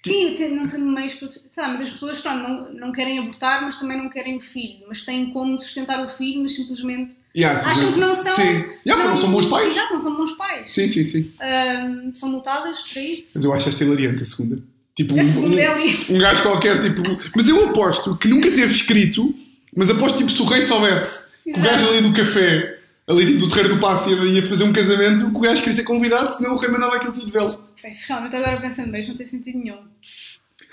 [0.05, 1.27] Sim, eu te- não tenho meios para.
[1.57, 4.85] Lá, mas as pessoas pronto, não, não querem abortar, mas também não querem o filho.
[4.87, 8.35] Mas têm como sustentar o filho, mas simplesmente Yeah, acham que não são.
[8.35, 8.43] Sim.
[8.43, 9.73] Yeah, porque não são bons pais.
[9.73, 10.71] Exato, não são bons pais.
[10.71, 11.31] Sim, sim, sim.
[11.41, 13.31] Ahm, são multadas para isso.
[13.35, 14.59] Mas eu acho esta hilariante, a segunda.
[14.95, 16.05] Tipo, A um, segunda é um, ali.
[16.09, 17.01] um gajo qualquer, tipo.
[17.35, 19.35] Mas eu aposto que nunca teve escrito,
[19.75, 23.39] mas aposto tipo se o rei soubesse que o gajo ali do café, ali tipo,
[23.39, 26.33] do terreiro do passo, ia, ia fazer um casamento, que o gajo queria ser convidado,
[26.33, 27.61] senão o rei mandava aquilo tudo de vela.
[27.83, 29.79] Bem, se realmente agora pensando bem, não tem sentido nenhum.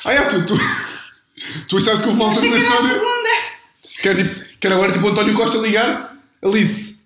[0.04, 0.54] Ah, é, tu, tu,
[1.66, 3.00] tu achaste que houve uma altura na história
[4.00, 7.02] que era, tipo, que era agora tipo o António Costa ligar-te, Alice,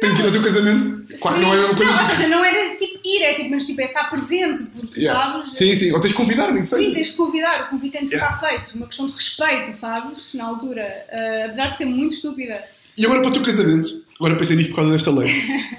[0.00, 1.06] tenho que ir ao teu casamento.
[1.20, 1.92] Claro que não é a mesma coisa.
[1.92, 5.00] Não, ou seja, não era tipo ir, é tipo, mas tipo, é estar presente, porque
[5.00, 5.20] Yeah.
[5.42, 5.56] sabes.
[5.56, 6.82] Sim, sim, ou tens de convidar, que seja.
[6.82, 8.34] Sim, tens de convidar, o convite tem de Yeah.
[8.34, 10.34] estar feito, uma questão de respeito, sabes?
[10.34, 12.62] Na altura, Ah, apesar de ser muito estúpida.
[12.96, 15.30] E agora para o teu casamento, agora pensei nisto por causa desta lei.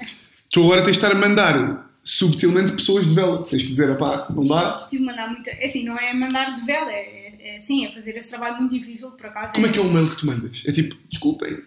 [0.50, 3.42] tu agora tens de estar a mandar subtilmente pessoas de vela.
[3.44, 4.86] Tens que dizer, pá, não dá.
[4.88, 5.50] Tive de mandar muita.
[5.50, 8.56] É assim, não é mandar de vela, é, é, é sim, é fazer esse trabalho
[8.58, 9.52] muito difícil, por acaso.
[9.54, 10.62] Como é que é o mail que tu mandas?
[10.66, 11.58] É tipo, desculpem.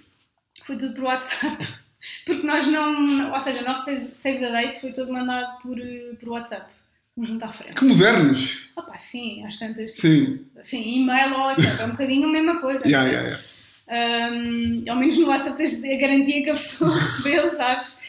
[0.66, 1.66] Foi tudo por WhatsApp.
[2.26, 3.34] Porque nós não.
[3.34, 6.72] Ou seja, o nosso save, the date foi todo mandado por, eh, por WhatsApp.
[7.16, 7.76] Vamos juntar à frente.
[7.76, 8.70] Que modernos.
[8.76, 9.96] Opa, sim, às tantas.
[9.96, 10.46] Sim.
[10.62, 12.86] Sim, e-mail ou WhatsApp, é um bocadinho a mesma coisa.
[12.88, 13.44] Yeah, yeah, yeah.
[13.88, 18.02] Um, ao menos no WhatsApp tens a garantia que a pessoa recebeu, sabes?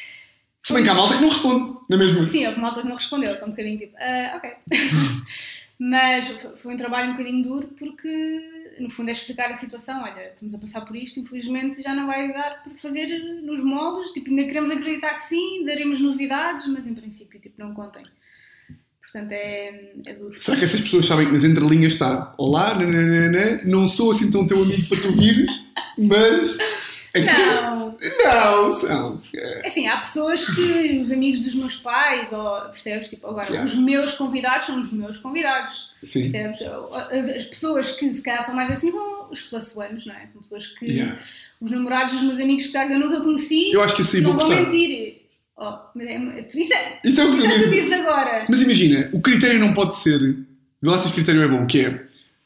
[0.64, 2.27] Se bem que há malta que não responde, não é mesmo?
[2.27, 4.51] Sim, houve uma altura que não respondeu, está um bocadinho tipo, ah, ok.
[5.79, 10.03] Mas foi um trabalho um bocadinho duro porque, no fundo, é explicar a situação.
[10.03, 13.07] Olha, estamos a passar por isto, infelizmente já não vai dar para fazer
[13.43, 14.12] nos moldes.
[14.12, 18.05] Tipo, ainda queremos acreditar que sim, daremos novidades, mas em princípio, tipo, não contem.
[19.01, 20.41] Portanto, é, é duro.
[20.41, 24.47] Será que essas pessoas sabem que nas entrelinhas está Olá, nananana, não sou assim tão
[24.47, 25.51] teu amigo para tu vires,
[25.97, 26.57] mas.
[27.16, 27.96] É que- Não!
[28.24, 29.20] Não, são.
[29.35, 29.61] É.
[29.64, 33.09] É Assim, há pessoas que, os amigos dos meus pais, ou percebes?
[33.11, 33.64] Tipo, agora, Yeah.
[33.64, 35.90] os meus convidados são os meus convidados.
[36.02, 36.31] Sim.
[36.31, 36.62] Percebes?
[36.62, 40.29] As, as pessoas que se calhar são mais assim são os plus ones, não é?
[40.33, 40.87] São pessoas que.
[40.87, 41.18] Yeah.
[41.61, 43.72] Os namorados dos meus amigos que eu nunca conheci.
[43.72, 44.55] Eu acho que assim vou gostar.
[44.61, 45.22] mentir.
[45.59, 47.92] Oh, mas é, isso é, Isso é o que tu o tu dizes.
[47.92, 48.44] agora.
[48.46, 50.18] Mas imagina, o critério não pode ser.
[50.20, 52.02] Vê lá se esse critério é bom, que é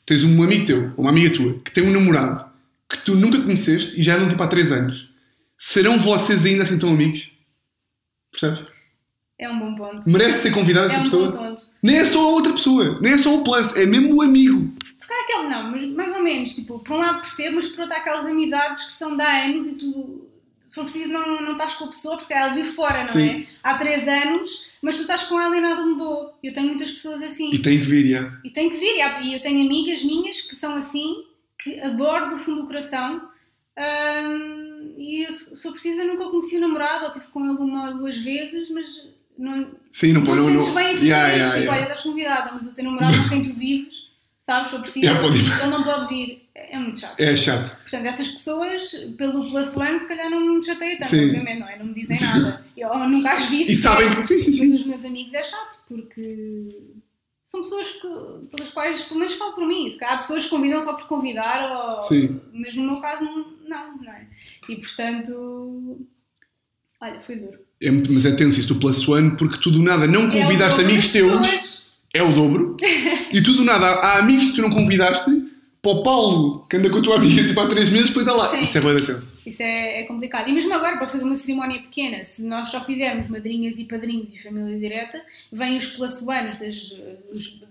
[0.07, 2.45] tens um amigo teu, ou uma amiga tua, que tem um namorado
[2.91, 5.11] que tu nunca conheceste e já não tipo há 3 anos.
[5.57, 7.31] Serão vocês ainda assim tão amigos?
[8.31, 8.63] Percebes?
[9.39, 10.09] É um bom ponto.
[10.09, 11.31] Merece ser convidada É essa um pessoa?
[11.31, 11.63] bom ponto.
[11.83, 14.69] Nem é só a outra pessoa, nem é só o plus, é mesmo o amigo.
[14.69, 17.69] Por Porque há aquele, não, mas mais ou menos, tipo, por um lado percebo, mas
[17.69, 20.29] por outro há aquelas amizades que são de há anos e tu,
[20.69, 23.29] se for preciso, não, não estás com a pessoa, porque ela vive fora, não Sim.
[23.29, 23.45] é?
[23.63, 26.33] Há três anos, mas tu estás com ela e nada mudou.
[26.45, 27.51] Eu tenho muitas pessoas assim.
[27.53, 28.39] E tem que vir, já.
[28.45, 31.25] E tem que vir, há- e eu tenho amigas minhas que são assim,
[31.63, 33.29] que adoro do fundo do coração.
[33.79, 37.99] hum, e eu, preciso, eu nunca conheci o namorado, ou estive com ele uma ou
[37.99, 38.89] duas vezes, mas
[39.39, 40.43] não, Sim, não não, pode.
[40.43, 40.75] Não, sentes não.
[40.75, 41.11] bem a Yeah, isso.
[41.11, 41.73] yeah, Tipo, yeah.
[41.73, 43.95] olha, estás convidada, mas o teu namorado com quem tu vives,
[44.41, 45.61] sabes, se for preciso, Yeah, pode ir.
[45.61, 46.49] ele não pode vir.
[46.55, 47.21] É, é muito chato.
[47.21, 47.77] É chato.
[47.81, 51.27] Portanto, essas pessoas, pelo plus one, se calhar não me chateia tanto, Sim.
[51.27, 51.79] obviamente, não é?
[51.79, 52.65] Não me dizem nada.
[52.77, 53.63] Eu nunca as vi.
[53.63, 54.23] E sabem que.
[54.23, 54.71] Sim, sim, sim.
[54.73, 56.77] Mas os meus amigos é chato, porque
[57.51, 58.09] são pessoas que,
[58.57, 61.09] pelas quais, pelo menos falo por mim, se calhar há pessoas que convidam só por
[61.09, 62.41] convidar, ou Sim.
[62.53, 63.25] mesmo no meu caso,
[63.67, 64.27] não, não, é?
[64.69, 65.99] E portanto,
[67.01, 67.59] olha, foi duro.
[67.83, 70.31] É mas é tenso isso do Plus One porque tu do nada não É o
[70.31, 71.93] convidaste dobro amigos teus, pessoas.
[72.15, 72.77] é o dobro,
[73.33, 75.31] e tu do nada há, há amigos que tu não convidaste
[75.83, 78.37] para o Paulo, que anda com a tua amiga tipo há 3 meses, depois está
[78.37, 78.51] lá.
[78.51, 78.63] Sim.
[78.63, 79.49] Isso é bem tenso.
[79.49, 80.49] Isso é, é complicado.
[80.49, 84.35] E mesmo agora, para fazer uma cerimónia pequena, se nós só fizermos madrinhas e padrinhos
[84.35, 86.95] e família direta, vêm os plus ones das,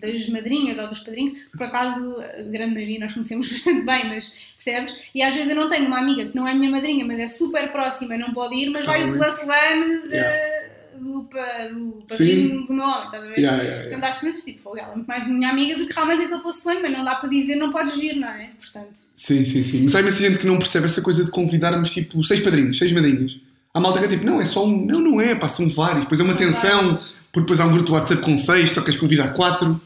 [0.01, 4.35] das madrinhas ou dos padrinhos, por acaso, a grande maioria nós conhecemos bastante bem, mas
[4.55, 4.97] percebes?
[5.13, 7.27] E às vezes eu não tenho uma amiga que não é minha madrinha, mas é
[7.27, 10.68] super próxima, não pode ir, mas vai o Tá one Yeah.
[10.99, 13.39] Do, do padrinho do meu homem, estás a ver?
[13.39, 14.07] Yeah, yeah, yeah.
[14.07, 16.91] Portanto, tipo, "Fogo, ela é muito mais minha amiga do que realmente aquele one, mas
[16.91, 18.51] não dá para dizer não podes vir, não é?
[18.59, 19.83] Portanto, Sim, sim, sim.
[19.83, 22.91] Mas há imensa gente que não percebe essa coisa de convidarmos tipo seis padrinhos, seis
[22.91, 23.39] madrinhas.
[23.73, 24.85] Há malta que é tipo, não, é só um.
[24.85, 26.05] Não, não é, pá, são vários.
[26.05, 27.11] Depois é uma São tensão, vários.
[27.31, 29.79] porque depois há um grupo do WhatsApp com seis, só queres convidar quatro.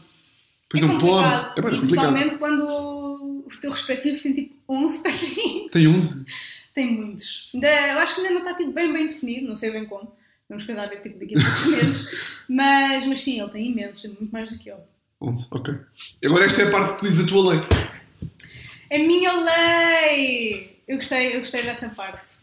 [0.72, 1.28] Depois não pode.
[1.58, 1.80] É bem e complicado.
[1.80, 5.70] Principalmente quando o teu respectivo tem tipo 11 padrinhos.
[5.70, 6.24] Tem 11.
[6.74, 7.50] Tem muitos.
[7.54, 10.10] Ainda, eu acho que ainda não está tipo, bem, bem definido, não sei bem como.
[10.54, 12.10] Vamos pensar ver tipo, daqui a poucos meses.
[12.46, 14.78] Mas, mas sim, ele tem imensos, tem muito mais do que eu.
[15.20, 15.74] 11, ok.
[16.26, 17.60] Agora esta é a parte que tu dizes a tua lei.
[18.92, 20.82] A minha lei!
[20.86, 22.34] Eu gostei, eu gostei dessa parte.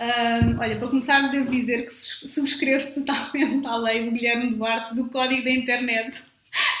[0.00, 5.08] Ahm, olha, para começar, devo dizer que subscrevo totalmente a lei do Guilherme Duarte do
[5.08, 6.24] código da internet.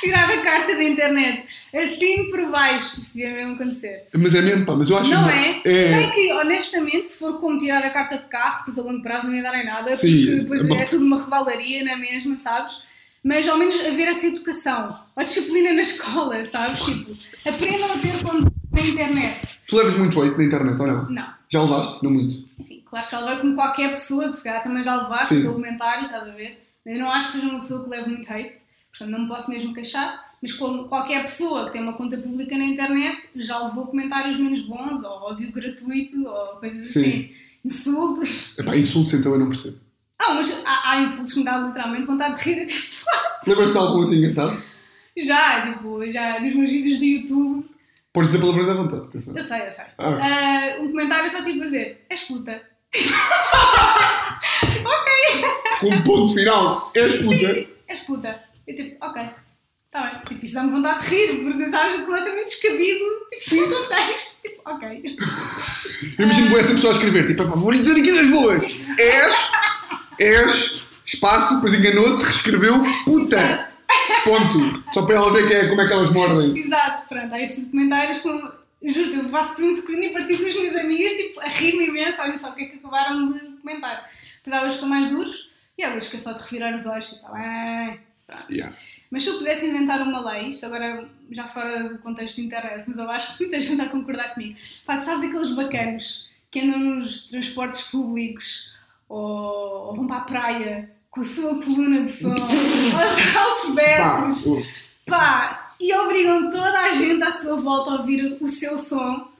[0.00, 4.04] Tirar a carta da internet assim por baixo, se vier mesmo acontecer.
[4.14, 5.60] Mas é mesmo, pá, mas eu acho Não uma- é?
[5.64, 9.26] Sei que, honestamente, se for como tirar a carta de carro, depois a longo prazo
[9.26, 10.74] não ia dar em nada, Sim, porque depois é bom.
[10.76, 12.82] é tudo uma revalaria, não é mesmo, sabes?
[13.22, 16.80] Mas ao menos haver essa educação, a disciplina na escola, sabes?
[16.82, 19.48] Tipo, aprendam a ter controle na internet.
[19.66, 21.10] Tu levas muito hate na internet, ou não?
[21.10, 21.34] Não.
[21.48, 22.04] Já levaste?
[22.04, 22.44] Não muito.
[22.60, 25.42] Assim, claro que ela vai como qualquer pessoa, se calhar também já levaste Sim.
[25.42, 26.62] pelo comentário, estás a ver?
[26.84, 28.56] Eu não acho que seja uma pessoa que leve muito hate,
[28.96, 32.56] portanto não me posso mesmo queixar, mas como qualquer pessoa que tem uma conta pública
[32.56, 37.00] na internet já levou comentários menos bons, ou ódio gratuito, ou coisas Sim.
[37.00, 37.30] assim,
[37.64, 38.58] insultos.
[38.58, 39.78] Epá, insultos então eu não percebo.
[40.18, 43.04] Ah, mas há, há insultos que me dá literalmente vontade de rir, tipo,
[43.46, 44.62] Lembras-te de algum assim engraçado?
[45.16, 47.70] já, tipo, já nos meus vídeos de YouTube,
[48.12, 49.02] Podes dizer palavrão da vontade.
[49.08, 49.36] atenção.
[49.36, 49.84] eu sei, eu sei.
[49.98, 50.20] Ah.
[50.22, 52.62] Ah, um comentário só tipo a dizer, és puta.
[55.80, 56.90] Com um ponto final.
[56.94, 57.66] És puta.
[57.88, 58.43] és puta.
[58.66, 59.22] Eu tipo, ok,
[59.86, 60.20] está bem.
[60.28, 64.42] Tipo, isso dá-me vontade de rir, porque sabes completamente descabido, tipo, contexto.
[64.42, 65.16] Tipo, ok.
[66.18, 68.84] Eu imagino boa essa pessoa a escrever, tipo, "Epá, vou-lhe dizer aqui das boas.
[68.98, 69.34] És,
[70.18, 73.36] és, espaço, depois enganou-se, reescreveu, puta.
[73.36, 73.74] Exato.
[74.24, 74.84] Ponto.
[74.92, 76.56] Só para ela ver que é, como é que elas mordem.
[76.58, 77.32] Exato, pronto.
[77.34, 78.64] Há esses comentários que estão.
[78.86, 82.20] Juro, eu faço print screen e partilho com as minhas amigas, tipo, a rir-me imenso.
[82.20, 84.10] Olha só o que é que acabaram de comentar.
[84.44, 87.12] Depois que são mais duros e há outros que é só de revirar os olhos
[87.12, 87.42] e está bem.
[87.42, 88.13] Pronto.
[88.50, 88.74] Yeah.
[89.10, 92.84] Mas se eu pudesse inventar uma lei, isto agora já fora do contexto de internet,
[92.86, 94.58] mas eu acho que muita gente vai concordar comigo.
[94.84, 98.72] Pá, sabes aqueles bacanos que andam nos transportes públicos
[99.08, 104.44] ou, ou vão para a praia com a sua coluna de som, aos altos berros,
[105.06, 109.32] pá, e obrigam toda a gente à sua volta a ouvir o seu som.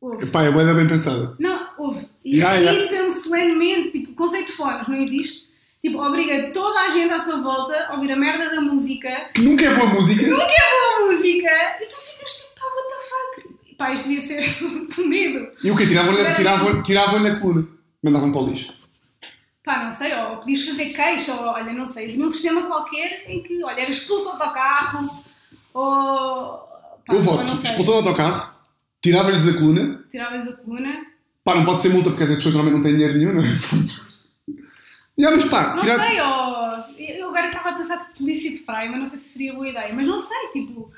[0.00, 0.26] Ouve.
[0.26, 1.34] pá, é boa bem pensada.
[1.40, 2.06] Não, ouve.
[2.24, 2.78] E Yeah, yeah.
[2.78, 3.90] irritam-me solenemente.
[3.90, 5.47] Tipo, o conceito de fones não existe.
[5.82, 9.08] Tipo, obriga toda a gente à sua volta a ouvir a merda da música.
[9.34, 10.26] Que nunca é boa música.
[10.26, 11.50] Nunca é boa música.
[11.80, 13.74] E tu ficas tipo, pá, what the fuck?
[13.76, 14.58] Pá, isto devia ser
[14.94, 15.48] punido.
[15.62, 15.86] E o quê?
[15.86, 17.68] Tiravam-lhe tiravam, tiravam a coluna.
[18.02, 18.76] Mandavam para o lixo.
[19.64, 23.24] Pá, não sei, ou podias fazer queixa, ou olha, não sei, havia um sistema qualquer
[23.28, 25.08] em que, olha, era expulso do autocarro,
[25.74, 26.58] ou.
[27.06, 27.54] Pá, eu voto.
[27.54, 28.54] Expulsão do autocarro.
[29.02, 30.04] Tirava-lhes a coluna.
[30.10, 31.06] Tiravas a coluna.
[31.44, 34.07] Pá, não pode ser multa porque as pessoas normalmente não têm dinheiro nenhum, não é?
[35.18, 35.98] Já, mas pá, Não tirar...
[35.98, 37.18] sei, ou.
[37.18, 39.68] Eu agora estava a pensar de polícia de praia, mas não sei se seria boa
[39.68, 39.94] ideia.
[39.94, 40.92] Mas não sei, tipo.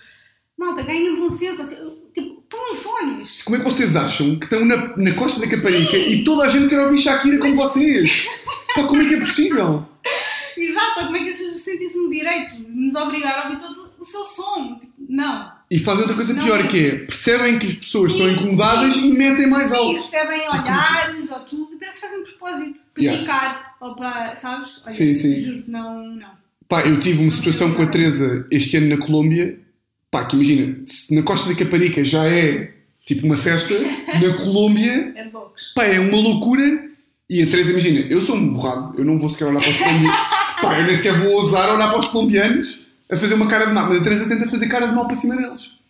[0.59, 1.63] Malta, ganhem bom senso.
[1.63, 1.77] Assim,
[2.13, 3.43] tipo, ponham fones.
[3.43, 6.49] Como é que vocês acham que estão na, na costa da Caparica e toda a
[6.49, 8.27] gente quer ouvir Shakira como vocês?
[8.75, 9.89] Pá, como é que é possível?
[10.57, 13.93] Exato, como é que as pessoas sentem-se no direito de nos obrigar a ouvir todo
[13.99, 14.79] o seu som?
[14.79, 15.60] Tipo, não.
[15.71, 16.67] E fazem outra coisa Não pior é.
[16.67, 19.09] que é, percebem que as pessoas estão Sim, incomodadas sim.
[19.11, 20.03] e metem mais Sim, alto.
[20.03, 22.81] recebem olhares ou tudo, e parece que fazem propósito.
[22.93, 23.21] Para Yeah.
[23.23, 24.81] picar, ou para, sabes?
[24.83, 25.41] Olha, Sim, sim.
[25.41, 26.29] juro-te, não, não.
[26.69, 29.59] Pá, eu tive uma situação com a Teresa este ano na Colômbia.
[30.11, 30.77] Pá, que imagina,
[31.13, 32.73] na Costa da Caparica já é
[33.07, 33.73] tipo uma festa,
[34.21, 35.25] na Colômbia, É
[35.75, 36.89] pá, é uma loucura.
[37.29, 39.77] E a Teresa, imagina, eu sou um borrado, eu não vou sequer olhar para os
[39.79, 40.17] colombianos.
[40.61, 43.73] pá, eu nem sequer vou ousar olhar para os colombianos a fazer uma cara de
[43.73, 45.81] mal, mas a Teresa tenta fazer cara de mal para cima deles.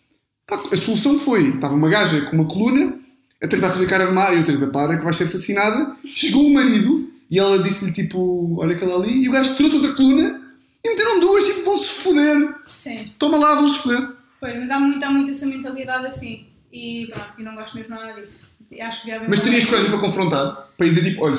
[0.49, 2.97] A solução foi: estava uma gaja com uma coluna,
[3.41, 5.95] a Teresa a fazer cara de mal, e a Teresa para, que vai ser assassinada.
[6.05, 9.93] Chegou o marido e ela disse-lhe tipo: Olha aquela ali, e o gajo trouxe outra
[9.93, 10.41] coluna
[10.83, 12.55] e meteram duas, tipo, vão-se foder.
[12.67, 13.05] Sim.
[13.19, 14.09] Toma lá, vão-se foder.
[14.39, 16.47] Pois, mas há muito, há muito essa mentalidade assim.
[16.73, 18.51] E pronto, e não gosto mesmo nada disso.
[18.79, 21.35] Acho que vem Mas terias coragem para confrontar, para dizer tipo: Olha,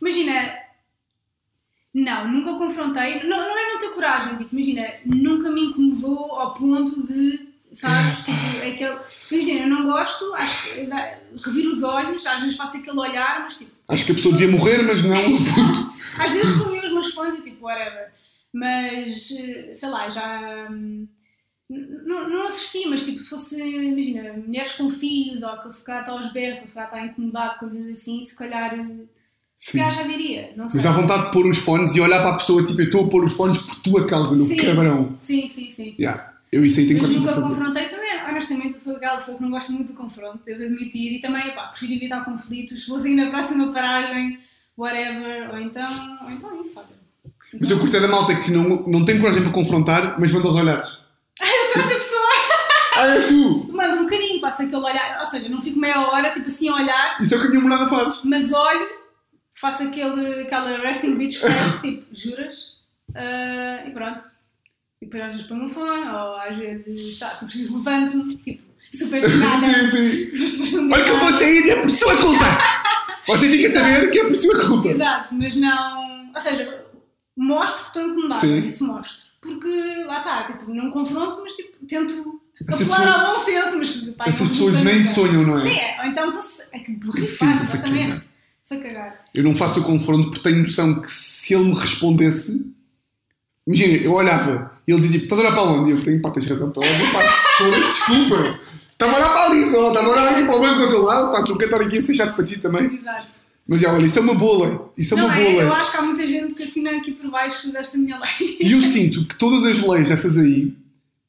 [0.00, 0.54] Imagina,
[1.94, 3.22] não, nunca o confrontei.
[3.24, 8.24] Não, não é não ter coragem, tipo, imagina, nunca me incomodou ao ponto de, sabes,
[8.24, 8.96] tipo, é aquele.
[9.32, 10.70] Imagina, eu não gosto, acho,
[11.44, 14.56] reviro os olhos, às vezes faço aquele olhar, mas tipo, acho que a pessoa devia
[14.56, 15.16] morrer, mas não.
[16.18, 18.12] às vezes colhi os meus fones e tipo, whatever.
[18.54, 20.68] Mas, eh, sei lá, já.
[20.70, 21.08] hum,
[21.70, 26.02] Não, não assisti, mas tipo, se fosse, imagina, mulheres com filhos, ou que se calhar
[26.02, 28.74] está aos berros, ou se calhar está incomodado, coisas assim, se calhar.
[29.62, 30.80] Se calhar já diria, não sei.
[30.80, 33.06] Mas dá vontade de pôr os fones e olhar para a pessoa, tipo, eu estou
[33.06, 34.56] a pôr os fones por tua causa, meu Sim.
[34.56, 35.16] cabrão.
[35.20, 35.94] Sim, sim, sim.
[35.96, 36.32] Yeah.
[36.50, 39.50] Eu isso aí tenho Mas nunca confrontei também, honestamente, eu sou aquela pessoa que não
[39.50, 43.30] gosta muito do confronto, devo admitir, e também, pá, prefiro evitar conflitos, vou assim na
[43.30, 44.40] próxima paragem,
[44.76, 47.32] whatever, ou então, ou então isso, olha.
[47.60, 50.56] Mas eu curtei da malta que não, não tem coragem para confrontar, mas manda os
[50.56, 50.98] olhares.
[51.40, 52.22] Ah, eu sou essa pessoa!
[52.94, 53.70] Ah, és tu!
[53.72, 56.74] Mando um bocadinho, passo aquele olhar, ou seja, não fico meia hora, tipo assim, a
[56.74, 58.20] olhar, Isso é o que a minha namorada faz.
[58.22, 58.86] mas olho,
[59.62, 62.80] faço aquele, aquela resting bitch face, tipo, juras?
[63.14, 64.20] Ah, e pronto.
[65.00, 68.62] E depois às vezes ponho um fone, ou às vezes, sabe, se preciso levanto-me, tipo,
[68.92, 69.66] super chegada.
[69.66, 70.30] sim, sim.
[70.38, 72.44] Mas depois não Olha que eu vou sair é por sua culpa!
[73.26, 74.88] Você fica a saber que é por sua culpa.
[74.88, 76.32] Exato, mas não.
[76.34, 76.84] Ou seja,
[77.36, 78.66] mostro que estou incomodada, Sim.
[78.66, 79.32] isso mostro.
[79.40, 83.78] Porque lá está, tipo, não confronto, mas tipo, tento Essa apelar pessoa- ao bom senso,
[83.78, 85.62] mas pá, Essas pessoas nem sonham, não é?
[85.62, 86.00] Sim, é.
[86.00, 86.66] Ou então estou.
[86.72, 88.31] É que burrice, exatamente.
[88.76, 89.24] Se cagar.
[89.34, 92.72] Eu não faço o confronto porque tenho noção que se ele me respondesse.
[93.66, 95.90] Imagina, eu olhava e ele dizia tipo: estás a olhar para onde?
[95.90, 98.60] E eu tenho, pá, tens razão, estou a olhar foda-se, desculpa.
[98.92, 101.02] Estava a olhar para ali só, estava a olhar aqui para o banco do teu
[101.02, 102.94] lado, pá, tu quer estar aqui a ser chato para ti também.
[102.94, 103.26] Exato.
[103.66, 104.78] Mas já, olha, isso é uma boa lei.
[104.98, 105.62] Isso é não, uma é, boa lei.
[105.62, 108.58] eu acho que há muita gente que assina aqui por baixo desta minha lei.
[108.60, 110.76] E eu sinto que todas as leis dessas aí,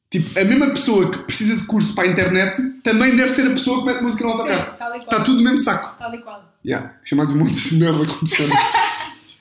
[0.10, 3.52] tipo, a mesma pessoa que precisa de curso para a internet também deve ser a
[3.52, 4.98] pessoa que mete música no autocarro.
[4.98, 5.98] Está tudo no mesmo saco.
[5.98, 6.53] Tal e qual.
[6.66, 8.54] Yeah, chamados montes de merda acontecendo.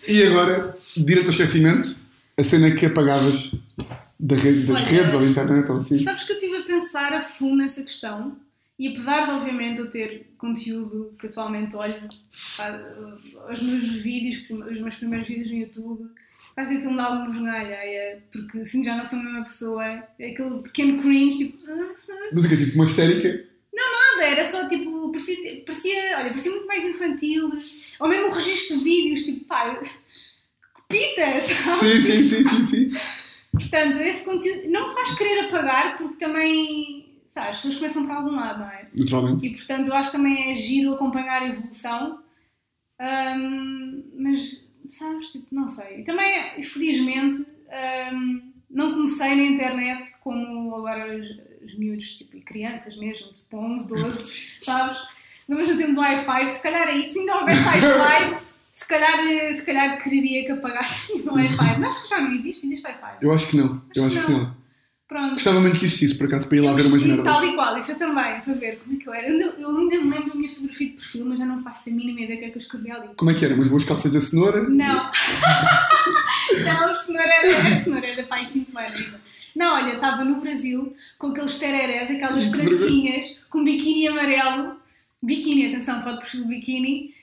[0.09, 1.97] e agora, direito ao esquecimento,
[2.37, 3.53] a cena que apagavas
[4.19, 5.99] da rede, das Olha, redes ou da internet ou assim.
[5.99, 8.37] Sabes que eu estive a pensar a fundo nessa questão
[8.79, 11.93] e apesar de obviamente eu ter conteúdo que atualmente olho,
[13.53, 16.11] os meus vídeos, os meus primeiros vídeos no YouTube,
[16.57, 19.45] pá, que aquilo me dá alguma vergonha alheia, porque assim já não sou a mesma
[19.45, 21.59] pessoa, é aquele pequeno cringe, tipo,
[22.33, 23.52] Mas o que tipo uma histérica?
[24.25, 27.51] Era só tipo, parecia, parecia, olha, parecia muito mais infantil,
[28.01, 29.81] ou mesmo o registro de vídeos, tipo, pá,
[30.89, 31.79] pita, sabe?
[31.79, 32.93] Sim, sim, sim, sim, sim.
[33.53, 38.35] Portanto, esse conteúdo não faz querer apagar porque também, sabe, as pessoas começam por algum
[38.35, 38.87] lado, não é?
[38.95, 39.47] Naturalmente.
[39.47, 42.23] E portanto, eu acho que também é giro acompanhar a evolução,
[43.03, 46.01] Ahm, mas, sabes, tipo, não sei.
[46.01, 51.21] E também, infelizmente, ahm, não comecei na internet como agora
[51.65, 54.99] os, os miúdos, tipo, e crianças mesmo, tipo 11, 12, sabes?
[55.49, 59.19] No mesmo tempo do Wi-Fi, se calhar é isso, se ainda houvesse Wi-Fi, se calhar,
[59.29, 61.79] eh, se calhar quereria que apagasse o Wi-Fi.
[61.79, 63.17] Mas acho que já não existe, existe Wi-Fi.
[63.21, 63.83] Eu acho que não.
[63.95, 64.41] Eu Acho acho que que não.
[64.45, 64.63] não.
[65.09, 65.33] Pronto.
[65.33, 67.25] Gostava muito que existisse, por acaso, para ir lá ver umas merdas.
[67.27, 69.29] tal e qual, isso eu também, para ver como é que eu era.
[69.29, 71.91] Eu ainda, eu ainda me lembro da minha fotografia de perfil, mas já não faço
[71.91, 73.09] a mínima ideia do que é que eu escrevi ali.
[73.15, 73.55] Como é que era?
[73.55, 74.63] Umas boas calças da cenoura?
[74.63, 75.11] Não.
[76.65, 79.21] não, se não era, se não era pai quinto ano ainda.
[79.55, 84.77] Não, olha, estava no Brasil com aqueles tererés, aquelas Que trancinhas, com biquíni amarelo,
[85.23, 87.15] biquíni, atenção, foto de biquíni,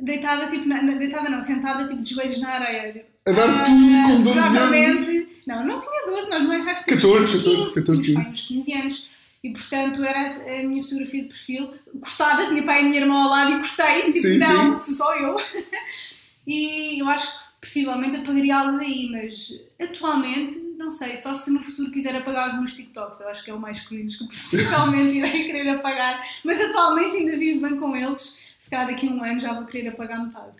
[0.00, 3.06] deitada, tipo, na, deitada não, sentada, tipo, de joelhos na areia.
[3.26, 3.76] A dar Ah, tudo
[4.16, 4.50] com 12 anos.
[4.52, 8.12] provavelmente- Não, não tinha 12, nós não é 5 14, 14, 14, 15.
[8.12, 9.10] Tinha uns 15 anos.
[9.44, 13.30] E portanto era a minha fotografia de perfil, gostada, tinha pai e minha irmã ao
[13.30, 15.36] lado e gostei, tipo, Sim, não, sou só eu.
[16.46, 21.62] e eu acho que possivelmente apagaria algo daí, mas atualmente, não sei, só se no
[21.62, 25.16] futuro quiser apagar os meus TikToks, eu acho que é o mais cringe que possivelmente
[25.16, 29.22] irei querer apagar, mas atualmente ainda vivo bem com eles, se calhar daqui a um
[29.22, 30.56] ano já vou querer apagar metade.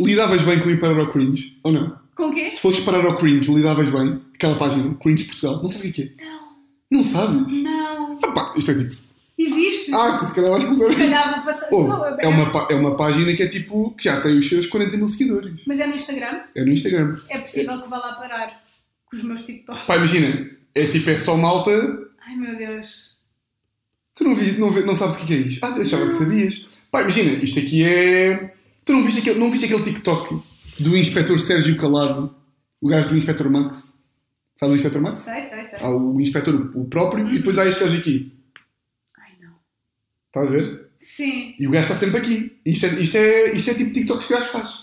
[0.00, 1.58] Lidavas bem com ir parar ao cringe?
[1.62, 1.98] Ou não?
[2.14, 2.50] Com o quê?
[2.50, 4.20] Se fosses parar ao cringe, lidavas bem?
[4.34, 5.62] Aquela página, Cringe Portugal.
[5.62, 6.24] Não sei o que é.
[6.24, 6.48] Não.
[6.90, 7.62] Não sabes?
[7.62, 8.16] Não.
[8.34, 9.07] Pá, isto é tipo.
[9.38, 9.94] Existe.
[9.94, 10.94] Ah, se calhar vais Se começar.
[10.98, 11.68] calhar vou passar.
[11.70, 13.92] Oh, Sou- é, uma, é uma página que é tipo.
[13.94, 15.62] que já tem os seus 40 mil seguidores.
[15.66, 16.40] Mas é no Instagram?
[16.56, 17.16] É no Instagram.
[17.28, 18.62] É possível que vá lá parar
[19.06, 19.84] com os meus TikToks.
[19.84, 21.70] Pá, imagina, é tipo, é só malta.
[22.26, 23.18] Ai meu Deus.
[24.16, 25.64] Tu não, vi, não, não sabes o que é isto?
[25.64, 26.66] Ah, achava que sabias.
[26.90, 28.52] Pá, imagina, isto aqui é.
[28.84, 30.40] Tu não viste aquele, não viste aquele TikTok
[30.80, 32.34] do inspetor Sérgio Calado,
[32.80, 34.00] o gajo do Inspector Max?
[34.58, 35.22] Sabe o Inspector Max?
[35.22, 35.78] Sei, sei, sei.
[35.80, 38.32] Há o Inspector, o próprio, e depois há este gajo aqui.
[40.28, 40.88] Estás a ver?
[41.00, 41.54] Sim.
[41.58, 42.56] E o gajo está sempre aqui.
[42.64, 44.82] Isto é, isto é, isto é tipo TikTok que o gajo faz.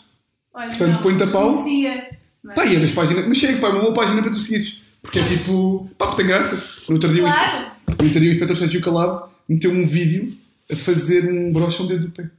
[0.53, 1.51] Olha, Portanto, põe-te a pau.
[1.51, 2.09] desconhecia.
[2.43, 3.27] Mas- Pá, e é das páginas.
[3.27, 4.81] Mas chega, pá, uma boa página para tu seguires.
[5.01, 5.89] Porque é tipo.
[5.97, 6.55] Pá, porque tem graça.
[6.89, 7.71] No outro dia, o- Claro.
[7.87, 10.35] no outro dia o Inspector Sérgio Calado meteu um vídeo
[10.71, 12.29] a fazer um broche ao dedo do pé.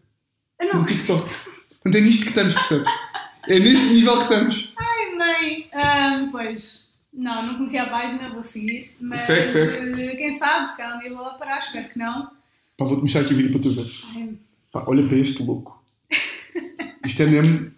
[0.60, 0.80] Eu não.
[0.80, 1.28] No TikTok.
[1.28, 2.88] Portanto, é nisto que estamos, percebes?
[3.48, 4.74] É neste nível que estamos.
[4.76, 5.68] Ai, mãe.
[5.72, 6.86] Ah, pois.
[7.12, 8.92] Não, não conhecia a página, vou seguir.
[9.00, 10.02] Mas Segue, segue.
[10.02, 12.30] eh, quem sabe, se calhar um dia vou lá parar, espero que não.
[12.76, 14.06] Pá, vou-te mostrar aqui o vídeo para tu veres.
[14.14, 14.34] Ai,
[14.72, 15.82] Pá, olha para este louco.
[17.04, 17.70] Isto é mesmo.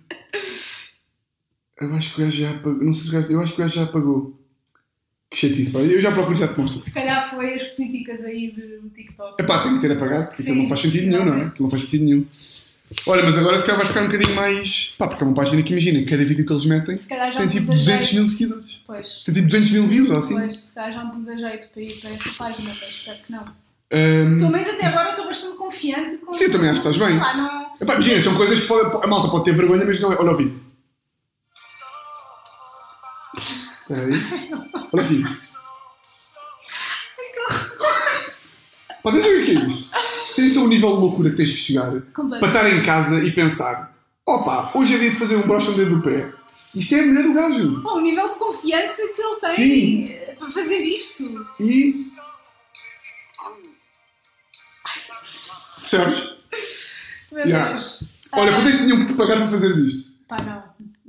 [1.80, 2.84] Eu acho que o gajo já apagou.
[2.84, 3.32] Não sei se o gajo.
[3.32, 4.40] Eu acho que o gajo já apagou.
[5.30, 5.80] Que chatice, pá.
[5.80, 6.82] Eu já procuro já te mostro.
[6.82, 9.40] se calhar foi as políticas aí do TikTok.
[9.40, 11.44] É pá, tem que ter apagado, porque aquilo Sim, não faz sentido nenhum, não é?
[11.44, 12.26] Aquilo não faz sentido nenhum.
[13.06, 14.94] Olha, mas agora se calhar vai ficar um bocadinho mais.
[14.96, 17.86] Pá, porque é uma página que imagina, cada vídeo que eles metem tem tipo pus
[17.86, 18.82] a 200 mil seguidores.
[18.86, 19.22] Pois.
[19.26, 20.34] Tem tipo 200 mil views ou assim.
[20.34, 23.18] Pois, se calhar já me pus a jeito para ir para essa página, mas espero
[23.18, 23.67] que não.
[23.88, 27.08] Pelo menos até agora eu estou bastante confiante com Sim, eu também acho que estás
[27.08, 27.18] bem.
[27.18, 27.72] Lá, não...
[27.80, 30.16] Epá, imagina, são coisas que pode, a malta pode ter vergonha, mas não é.
[30.16, 30.60] Olha o vídeo.
[33.36, 34.50] Espera aí.
[34.92, 35.22] Olha aqui.
[39.02, 39.90] Pá, tens ver o que é isto?
[40.36, 43.94] Tens o nível de loucura que tens que chegar para estar em casa e pensar:
[44.26, 46.30] opa, hoje é dia de fazer um broche no dedo do pé.
[46.74, 47.80] Isto é a mulher do gajo.
[47.82, 50.14] Bom, o nível de confiança que ele tem Sim.
[50.38, 51.24] para fazer isto.
[51.60, 51.94] E.
[55.90, 56.34] Percebes?
[57.32, 57.70] Meu Yeah.
[57.72, 58.02] Deus.
[58.32, 60.10] Olha, quanto é que tinham que te pagar para fazeres isto?
[60.28, 60.62] Pá, não.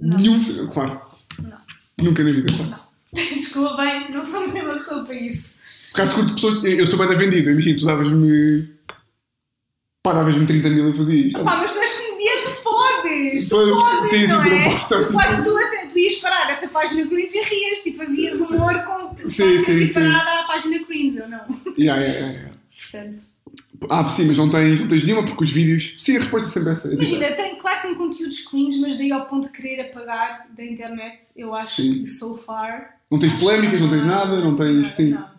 [0.10, 0.18] Não.
[0.18, 0.68] Nenhum.
[0.68, 1.02] Claro.
[1.42, 1.58] Não.
[2.02, 2.76] Nunca na vida, claro.
[3.14, 5.54] Desculpa, bem, não sou mesmo pessoa para isso.
[5.92, 8.70] Por causa curto pessoas, eu sou bem da vendida, imagina, tu davas-me.
[10.04, 11.44] pá, davas-me 30 mil e fazia isto.
[11.44, 13.50] Pá, mas tu és comediante, podes!
[13.50, 14.64] Tu podes, sim, sim, não tu não é?
[14.66, 17.98] podes estar- Tu, podes, tu, até, tu ias parar essa página cringe e rias, tipo,
[17.98, 19.18] fazias humor com.
[19.28, 19.94] Sim, sim, sim.
[19.94, 21.46] parada à página cringe, ou não?
[21.78, 22.54] Yeah, yeah, yeah, yeah.
[22.92, 23.20] Portanto.
[23.90, 25.98] Ah, sim, mas não tens, não tens nenhuma porque os vídeos.
[26.02, 26.88] Sim, a resposta é sempre essa.
[26.88, 29.82] É tipo, Imagina, tem, claro que tem conteúdos cringe, mas daí ao ponto de querer
[29.82, 32.02] apagar da internet, eu acho Sim.
[32.02, 32.96] que so far.
[33.12, 34.88] não tens polémicas, não tens nada, não tens.
[34.88, 35.12] Sim.
[35.12, 35.30] Não.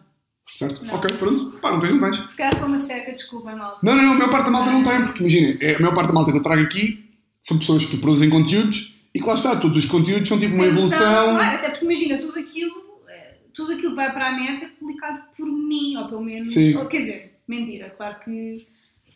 [0.47, 0.85] Certo?
[0.85, 0.95] Não.
[0.95, 1.59] Ok, pronto.
[1.61, 2.31] Pá, não tens, não tens.
[2.31, 3.79] Se calhar sou uma seca, desculpem, malta.
[3.83, 5.95] Não, não, não, a maior parte da malta não tem, porque imagina, é, a maior
[5.95, 7.05] parte da malta que eu trago aqui
[7.43, 10.67] são pessoas que produzem conteúdos e que lá está, todos os conteúdos são tipo uma
[10.67, 10.99] evolução.
[11.37, 12.75] Claro, até porque imagina, tudo aquilo,
[13.09, 16.53] eh, tudo aquilo que vai para a net é publicado por mim, ou pelo menos.
[16.53, 16.77] Sim.
[16.77, 18.67] Ou, quer dizer, mentira, claro que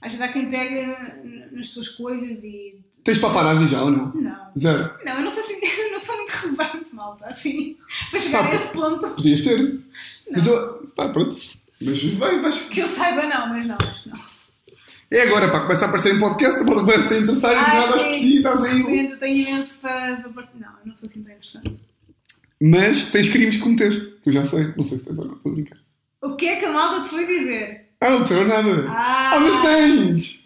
[0.01, 1.17] às vezes há quem pega
[1.53, 2.77] nas tuas coisas e.
[3.03, 4.13] Tens paparazzi já ou não?
[4.15, 4.53] Não.
[4.59, 4.95] Zero.
[5.05, 7.77] Não, eu não sou assim, eu não sou muito relevante, malta, assim,
[8.11, 9.15] para chegar Pá, a esse ponto.
[9.15, 9.81] Podias ter.
[10.31, 10.87] Mas eu.
[10.97, 11.37] Pá, pronto.
[11.81, 12.69] Mas vai, vais.
[12.69, 14.17] Que eu saiba, não, mas não, acho que não.
[15.11, 17.75] É agora, pá, começa a aparecer em podcast, a malta começa a interessar e Ah,
[17.75, 18.21] nada sim.
[18.21, 19.07] ti, estás aí.
[19.11, 21.79] Eu tenho imenso para, Não, eu não sou assim tão interessante.
[22.61, 24.73] Mas tens crimes que cometeste, que eu já sei.
[24.77, 25.79] Não sei se tens ou não, estou a brincar.
[26.23, 27.84] O que é que a malta te foi dizer?
[28.05, 28.87] Ah, não tenho nada.
[28.89, 29.39] Ah.
[29.41, 30.45] mas tens!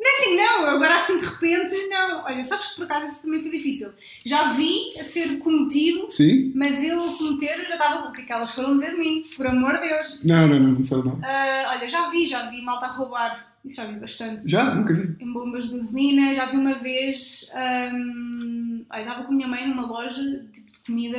[0.00, 2.24] Não é assim, não, agora assim de repente, não.
[2.24, 3.90] Olha, sabes que por acaso isso também foi difícil.
[4.24, 6.50] Já vi a ser cometido, Sim?
[6.56, 8.08] mas eu a cometer já estava.
[8.08, 9.22] O que é que elas foram dizer de mim?
[9.36, 10.20] Por amor de Deus.
[10.24, 11.18] Não, não, não, não disseram nada.
[11.22, 13.54] Ah, olha, já vi, já vi malta a roubar.
[13.64, 14.48] Isso já vi bastante.
[14.50, 14.74] Já?
[14.74, 15.14] Nunca vi.
[15.22, 17.48] Em bombas de gasolina, já vi uma vez.
[17.54, 20.20] ahm, olha, estava com a minha mãe numa loja
[20.52, 21.18] tipo de comida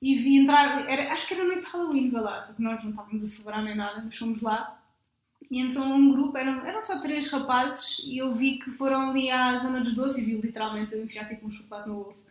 [0.00, 0.88] e vi entrar.
[0.88, 2.40] Era, acho que era noite de Halloween, vê lá.
[2.40, 4.76] Só que nós não estávamos a celebrar nem nada, mas fomos lá.
[5.50, 9.30] E entrou um grupo, eram, eram só três rapazes, e eu vi que foram ali
[9.30, 12.28] à zona dos doces e vi literalmente eu enfiar tipo um chocolate no bolso.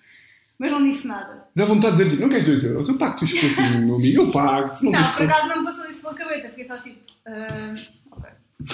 [0.57, 1.45] Mas não disse nada.
[1.55, 2.89] Dá vontade de dizer tipo, não queres 2 euros?
[2.89, 4.21] Eu pago-te o chocolatinho, meu amigo.
[4.21, 4.85] Eu pago-te.
[4.85, 6.99] Não, Não, por acaso não me passou isso pela cabeça, fiquei só tipo.
[7.25, 7.73] ah,
[8.11, 8.29] ok.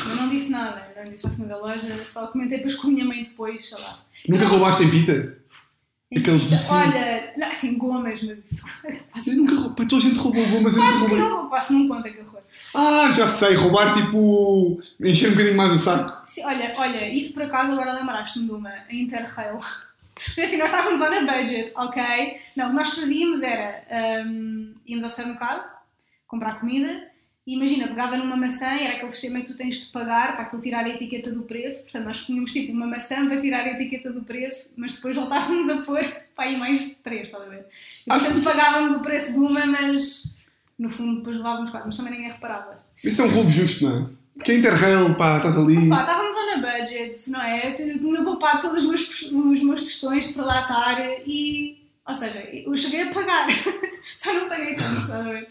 [0.10, 2.91] Eu não disse nada, não disse à senhora da loja, só comentei depois com a
[2.91, 4.00] minha mãe depois, sei lá.
[4.28, 5.38] Nunca roubaste em pita?
[6.12, 6.70] Aqueles Então, docinhos.
[6.72, 8.66] Olha, não, assim, gomas, mas isso.
[9.28, 9.88] Eu nunca roubei.
[9.88, 11.18] Toda a gente roubou gomas, eu nunca roubei.
[11.18, 12.41] não, quase não conta que horror.
[12.74, 13.56] Ah, já sei.
[13.56, 14.80] Roubar tipo.
[15.01, 16.22] encher um bocadinho mais o saco.
[16.30, 19.58] Sim, olha, olha, isso por acaso agora lembraste-me de uma, a Interrail.
[20.41, 22.01] Assim, nós estávamos on a budget, ok?
[22.56, 23.84] Não, o que nós fazíamos era,
[24.26, 25.66] hum, íamos ao supermercado,
[26.28, 27.03] comprar comida,
[27.54, 30.62] imagina, pegava numa maçã, e era aquele sistema que tu tens de pagar para aquilo
[30.62, 34.12] tirar a etiqueta do preço, portanto nós tínhamos tipo uma maçã para tirar a etiqueta
[34.12, 36.04] do preço, mas depois voltávamos a pôr,
[36.36, 37.66] pá, aí mais três, estás a ver?
[38.06, 38.43] E portanto sim.
[38.43, 40.28] pagávamos o preço de uma, mas
[40.78, 42.84] no fundo depois levávamos quatro, mas também ninguém reparava.
[43.04, 44.26] Isso é um roubo justo, não é?
[44.36, 45.88] Porque é Interrail, pá, estás ali.
[45.89, 47.72] Pá, estávamos on a budget, não é?
[47.72, 51.82] Eu tinha poupado todos os meus, os meus tostões para lá estar e.
[52.06, 53.48] Ou seja, eu cheguei a pagar.
[54.18, 55.48] Só não paguei tanto, estás a ver?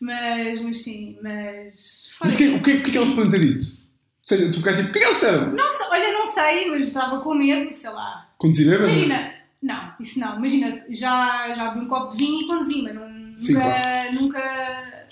[0.00, 2.10] Mas, mas sim, mas.
[2.20, 3.64] Mas que- o que, o que é que eles podem ter dito?
[3.64, 5.52] Ou seja, tu ficaste tipo, o que é que eles são?
[5.52, 8.28] Não sei, olha, não sei, mas estava com medo, sei lá.
[8.38, 8.90] Conduzir bêbado?
[8.90, 10.36] Imagina, não, isso não.
[10.38, 14.14] Imagina, já, já bebi um copo de vinho e conduzi, mas não, Sim, nunca, claro.
[14.14, 15.06] nunca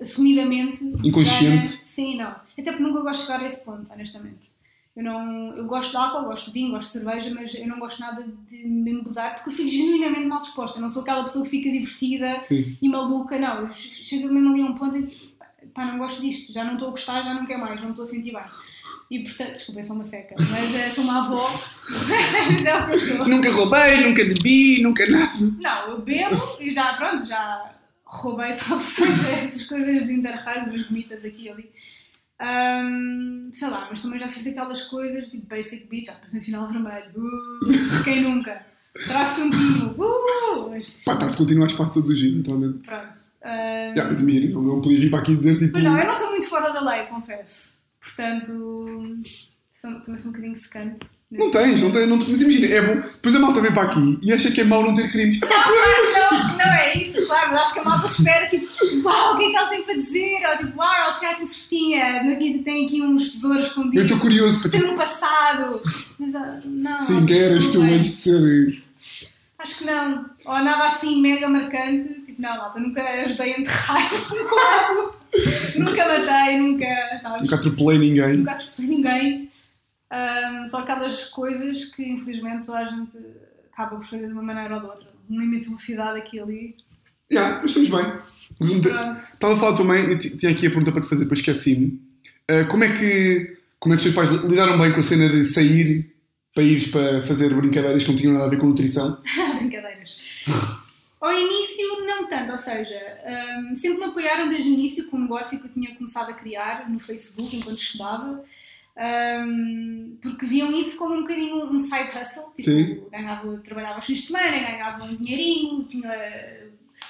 [0.00, 0.84] assumidamente.
[1.04, 1.68] Inconsciente.
[1.68, 2.28] Sim, não.
[2.30, 4.50] Até porque nunca gosto de chegar a esse ponto, honestamente.
[4.98, 7.78] Eu, não, eu gosto de álcool, gosto de vinho, gosto de cerveja, mas eu não
[7.78, 10.78] gosto nada de me embudar porque eu fico genuinamente mal disposta.
[10.78, 12.76] Eu não sou aquela pessoa que fica divertida Sim.
[12.82, 13.60] e maluca, não.
[13.60, 15.34] Eu chego mesmo ali a um ponto em que
[15.72, 18.02] pá, não gosto disto, já não estou a gostar, já não quero mais, não estou
[18.02, 18.42] a sentir bem.
[19.08, 21.38] E portanto, desculpem, sou uma seca, mas eh, sou uma avó,
[23.24, 23.28] é.
[23.28, 25.32] Nunca roubei, nunca bebi, nunca nada.
[25.60, 27.70] Não, eu bebo e já, pronto, já
[28.04, 31.70] roubei só essas coisas de interrail, umas bonitas aqui e ali.
[32.40, 36.68] Ahm, sei lá, mas também já fiz aquelas coisas tipo basic beat, já passei sinal
[36.68, 37.06] vermelho.
[37.16, 38.64] Uh, quem nunca?
[39.06, 39.90] Traço contínuo.
[39.98, 42.78] Uh, mas, Pá, está-se continuar espaço todos os dias, naturalmente.
[42.86, 43.28] pronto.
[43.44, 45.72] Ahm, Já, mas imagina, não, não podias vir para aqui dizer tipo.
[45.74, 47.78] Mas não, eu não sou muito fora da lei, confesso.
[48.00, 48.46] Portanto,
[49.74, 51.06] sou, também sou um bocadinho secante.
[51.30, 52.30] Não tens, não tens, não tens.
[52.30, 53.00] Mas imagina, é bom.
[53.00, 55.36] Depois a malta vem para aqui e acha que é mau não ter crimes.
[55.42, 58.66] Epá, Não, não é isso, claro, mas acho que a malta espera, tipo,
[59.08, 60.46] uau, o que é que ela tem para dizer?
[60.50, 64.04] Ou tipo, uau, se calhar tem cestinha, aqui, tem aqui uns tesouros Eu escondidos.
[64.04, 64.92] estou curioso para Tem tipo.
[64.92, 65.82] um passado.
[66.18, 67.02] Mas, ah, não.
[67.02, 67.94] Sim, quem eras tu é.
[67.94, 68.82] antes de ser.
[69.58, 70.30] Acho que não.
[70.44, 72.22] Ou nada assim mega marcante.
[72.22, 74.02] Tipo, não, malta, nunca ajudei a enterrar
[74.32, 75.18] um corpo.
[75.78, 77.42] nunca matei, nunca, sabes?
[77.42, 78.36] Nunca atropelei ninguém.
[78.38, 79.50] nunca atropelei ninguém.
[80.10, 83.18] Ahm, só aquelas coisas que infelizmente toda a gente
[83.72, 85.08] acaba por fazer de uma maneira ou de outra.
[85.28, 86.76] Um limite de velocidade aqui e ali.
[87.30, 89.16] Já, mas estamos bem.
[89.16, 92.00] Estava a falar também, eu ti- tinha aqui a pergunta para te fazer, depois esqueci-me.
[92.48, 95.28] Ah, como, é que, como é que os teus pais lidaram bem com a cena
[95.28, 96.10] de sair
[96.54, 99.20] para ires para fazer brincadeiras que não tinham nada a ver com nutrição?
[99.58, 100.18] Brincadeiras.
[101.20, 102.96] Ao início, não tanto, ou seja,
[103.70, 106.34] hum, sempre me apoiaram desde o início com um negócio que eu tinha começado a
[106.34, 108.44] criar no Facebook enquanto estudava,
[109.46, 113.00] hum, porque viam isso como um bocadinho um side hustle, tipo, Sim.
[113.10, 116.08] ganhava, trabalhava aos fins de semana, ganhava um dinheirinho, tinha,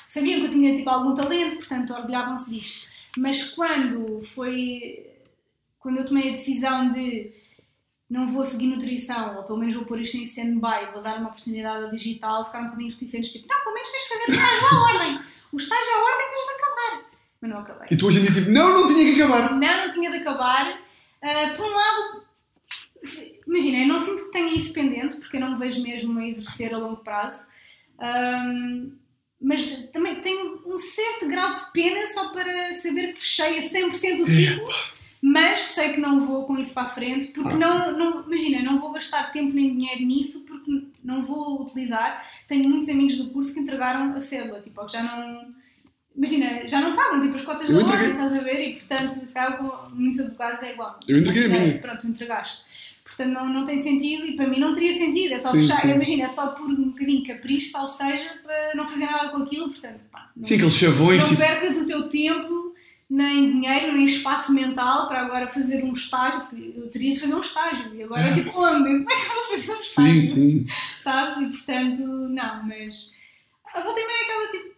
[0.09, 2.89] sabiam que eu tinha tipo, algum talento, portanto orgulhavam-se disto.
[3.17, 5.07] Mas quando foi,
[5.79, 7.33] quando eu tomei a decisão de
[8.09, 11.29] não vou seguir nutrição, ou pelo menos vou pôr isto em stand-by, vou dar uma
[11.29, 14.67] oportunidade ao digital, ficaram um bocadinho reticentes, tipo, não, pelo menos tens de fazer estágio
[14.67, 15.21] à ordem.
[15.53, 17.11] O estágio à ordem tens de acabar.
[17.41, 17.89] Mas não acabei.
[17.91, 19.55] E tu hoje em dia, tipo, não, não tinha que acabar.
[19.55, 20.79] Não, não tinha de acabar.
[21.23, 22.23] Ah, por um lado,
[23.47, 26.27] imagina, eu não sinto que tenha isso pendente, porque eu não me vejo mesmo a
[26.27, 27.47] exercer a longo prazo.
[27.99, 28.93] Ahm,
[29.41, 34.23] mas também tenho um certo grau de pena só para saber que fechei a 100%
[34.23, 34.69] o ciclo,
[35.23, 38.79] mas sei que não vou com isso para a frente, porque não, não, imagina, não
[38.81, 42.25] vou gastar tempo nem dinheiro nisso, porque não vou utilizar.
[42.47, 45.55] Tenho muitos amigos do curso que entregaram a cédula, tipo, que já não.
[46.17, 48.69] Imagina, já não pagam tipo as cotas da ordem, estás a ver?
[48.69, 50.99] E portanto, se calhar com muitos advogados é igual.
[51.07, 51.75] Eu entreguei a minha.
[51.75, 52.65] é, Pronto, entregaste.
[53.09, 55.35] Portanto, não, não tem sentido e para mim não teria sentido.
[55.35, 55.81] É só Sim, fechar.
[55.81, 55.91] sim.
[55.91, 59.69] Imagina, é só por um bocadinho capricho, sal seja, para não fazer nada com aquilo.
[59.69, 62.75] Portanto, pá, não, Sim, aqueles chavões, não tipo, percas o teu tempo,
[63.11, 67.35] nem dinheiro, nem espaço mental para agora fazer um estágio, porque eu teria de fazer
[67.35, 67.95] um estágio.
[67.95, 68.85] E agora, tipo, onde?
[69.05, 70.25] Como é que eu vou fazer um estágio?
[70.25, 70.67] sim, sim.
[71.01, 71.39] Sabes?
[71.39, 73.13] E portanto, não, mas.
[73.75, 74.78] A volta é aquela tipo.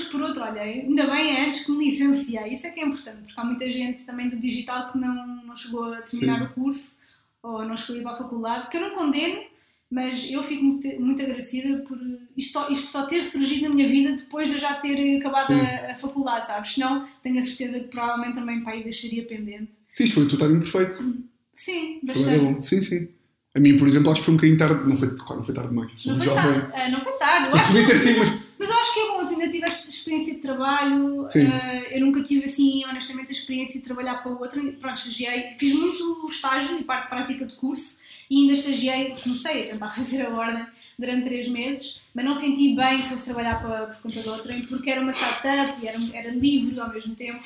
[0.00, 2.86] Mas por outro, olha, ainda bem é antes que me licenciei, isso é que é
[2.86, 6.44] importante, porque há muita gente também do digital que não, não chegou a terminar Sim.
[6.44, 6.98] o curso
[7.42, 9.42] ou não chegou a ir para a faculdade, que eu não condeno,
[9.90, 11.98] mas eu fico muito, muito agradecida por
[12.36, 15.92] isto, isto só ter surgido na minha vida depois de eu já ter acabado a,
[15.92, 16.74] a faculdade, sabes?
[16.74, 19.72] Senão tenho a certeza que provavelmente também pai deixaria pendente.
[19.92, 21.24] Sim, isto foi o teu timing perfeito.
[21.54, 22.64] Sim, bastante.
[22.64, 23.08] Sim, sim.
[23.54, 24.88] A mim, por exemplo, acho que foi um bocadinho tarde.
[24.88, 25.90] Não foi, claro, não foi tarde demais.
[25.96, 26.60] Sou Não um foi, jovem.
[26.60, 27.50] tarde, ah, não foi tarde.
[27.50, 28.39] eu acho podia ter sido, mas.
[28.60, 31.26] Mas eu acho que é bom, tu ainda tiveste experiência de trabalho.
[31.34, 34.60] Eh, eu nunca tive, assim, honestamente, a experiência de trabalhar para outra.
[34.78, 39.72] Pronto, estagiei, fiz muito estágio e parte prática de curso e ainda estagiei, comecei a
[39.72, 40.66] tentar fazer a ordem
[40.98, 44.66] durante três meses, mas não senti bem que fosse trabalhar para, por conta de outrem,
[44.66, 47.42] porque era uma startup e era, era livre ao mesmo tempo.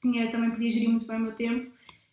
[0.00, 1.70] Tinha, também podia gerir muito bem o meu tempo,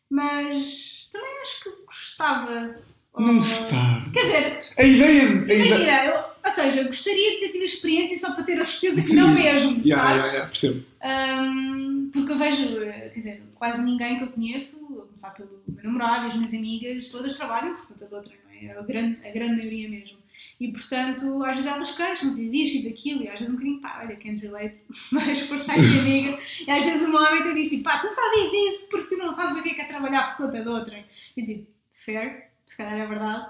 [0.10, 2.76] mas também acho que gostava.
[3.18, 4.12] Não Ou- gostar.
[4.12, 5.22] Quer dizer, A ideia.
[5.30, 5.66] A ideia...
[5.66, 8.96] Imagina, eu, ou seja, gostaria de ter tido a experiência só para ter a certeza
[8.96, 9.16] que Sim.
[9.16, 10.24] não mesmo, Yeah, sabes?
[10.24, 10.86] yeah, yeah, percebo.
[11.02, 15.62] Ahm, porque eu vejo, eh, quer dizer, quase ninguém que eu conheço, a começar pelo
[15.68, 18.66] meu namorado e as minhas amigas, todas trabalham por conta de outra, não é?
[18.66, 20.18] é a grande, a grande maioria mesmo.
[20.60, 23.82] E portanto, às vezes elas queixam-se e disto e daquilo, e às vezes um bocadinho,
[23.82, 24.78] pá, olha, can't relate,
[25.12, 28.08] mas por ser de amiga, e às vezes uma homem te diz tipo, pá, tu
[28.08, 30.62] só dizes isso porque tu não sabes o que é que é trabalhar por conta
[30.62, 31.06] de outra.
[31.38, 33.48] E tipo, fair, se calhar é verdade,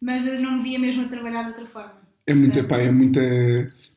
[0.00, 1.99] mas eu não me via mesmo a trabalhar de outra forma.
[2.30, 3.20] É muita, pá, é muita.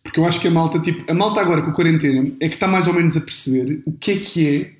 [0.01, 2.55] Porque eu acho que a malta, tipo, a malta agora com a quarentena é que
[2.55, 4.73] está mais ou menos a perceber o que é que é.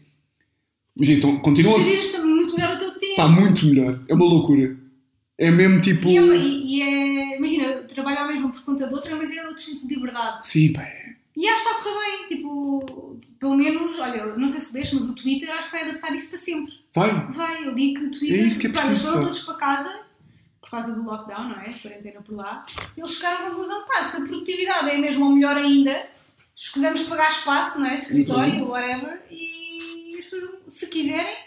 [0.98, 1.78] Mas então, continua.
[1.78, 3.12] Gerires muito melhor o teu tempo.
[3.12, 4.00] Está muito melhor.
[4.08, 4.76] É uma loucura.
[5.38, 6.08] É mesmo tipo.
[6.08, 9.88] E, é, e é, imagina, trabalhar mesmo por conta de outra, mas é outro tipo
[9.88, 10.48] de liberdade.
[10.48, 10.82] Sim, pá.
[10.82, 11.14] é.
[11.38, 15.00] E acho que está a correr bem, tipo, pelo menos, olha, não sei se deixo,
[15.00, 16.74] mas o Twitter acho que vai adaptar isso para sempre.
[16.94, 17.32] Vai.
[17.32, 19.20] Vai, eu digo que o Twitter, É isso que é preciso, pá.
[19.22, 20.00] todos para casa,
[20.64, 21.74] por causa do lockdown, não é?
[21.74, 25.58] Quarentena por lá, eles chegaram à conclusão, pá, se a produtividade é mesmo ou melhor
[25.58, 26.08] ainda,
[26.56, 27.98] escusamos de pagar espaço, não é?
[27.98, 31.38] De escritório, ou whatever, e as pessoas, se quiserem,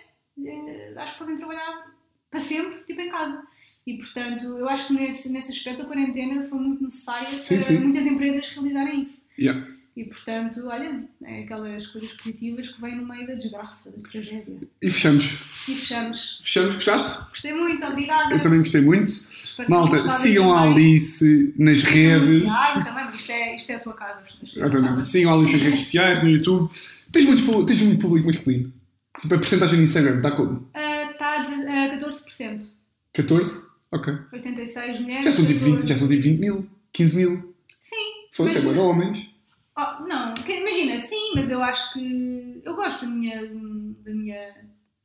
[0.45, 1.95] eh, acho que podem trabalhar
[2.31, 3.43] para sempre, tipo em casa.
[3.87, 7.65] E portanto, eu acho que nesse, nesse aspecto a quarentena foi muito necessária Sim, para
[7.65, 7.79] sim.
[7.79, 9.25] muitas empresas realizarem isso.
[9.39, 9.67] Yeah.
[9.97, 14.59] E portanto, olha, é aquelas coisas positivas que vêm no meio da desgraça, da tragédia.
[14.83, 15.25] E fechamos.
[15.67, 16.41] E fechamos.
[16.43, 17.31] Fechamos, gostaste?
[17.31, 18.35] Gostei muito, obrigada.
[18.35, 19.09] Eu também gostei muito.
[19.09, 20.61] Espero Malta, sigam a.
[20.65, 22.43] Alice nas redes.
[22.43, 24.23] Tiago também, mas isto é, isto é a tua casa.
[24.43, 25.07] Exatamente.
[25.07, 26.71] Sigam a Alice nas redes sociais, no YouTube.
[27.11, 28.71] Tens muito, tens muito público masculino.
[29.19, 30.69] Tipo, a porcentagem no Instagram, está como?
[30.75, 32.67] Ah, Está a deze- a 14%.
[33.15, 33.65] 14?
[33.91, 34.13] Ok.
[34.31, 35.25] 86 mulheres.
[35.25, 35.89] Já são tipo 20, 14.
[35.89, 37.55] já são tipo 20 mil, 15 mil.
[37.81, 37.97] Sim.
[38.33, 39.31] Fosse, é de homens.
[39.79, 42.63] Oh, não, imagina, sim, mas eu acho que.
[42.65, 44.55] Eu gosto da minha, da minha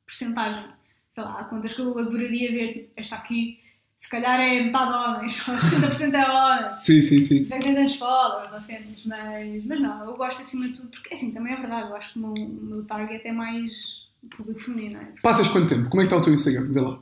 [0.06, 0.64] percentagem.
[1.10, 3.60] Sei lá, há contas que eu adoraria ver, tipo, esta aqui,
[3.98, 6.80] se calhar é metade homens, ou 70% é homens.
[6.80, 7.46] Sim, sim, sim.
[7.46, 10.88] Sei que tem tantos followers ou cenas, mas, mas não, eu gosto acima de tudo,
[10.88, 14.08] porque assim também é verdade, eu acho que o meu, o meu target é mais
[14.24, 15.08] o público feminino, é?
[15.22, 15.90] Passas quanto tempo?
[15.90, 16.72] Como é que está o teu Instagram?
[16.72, 16.98] Vê lá.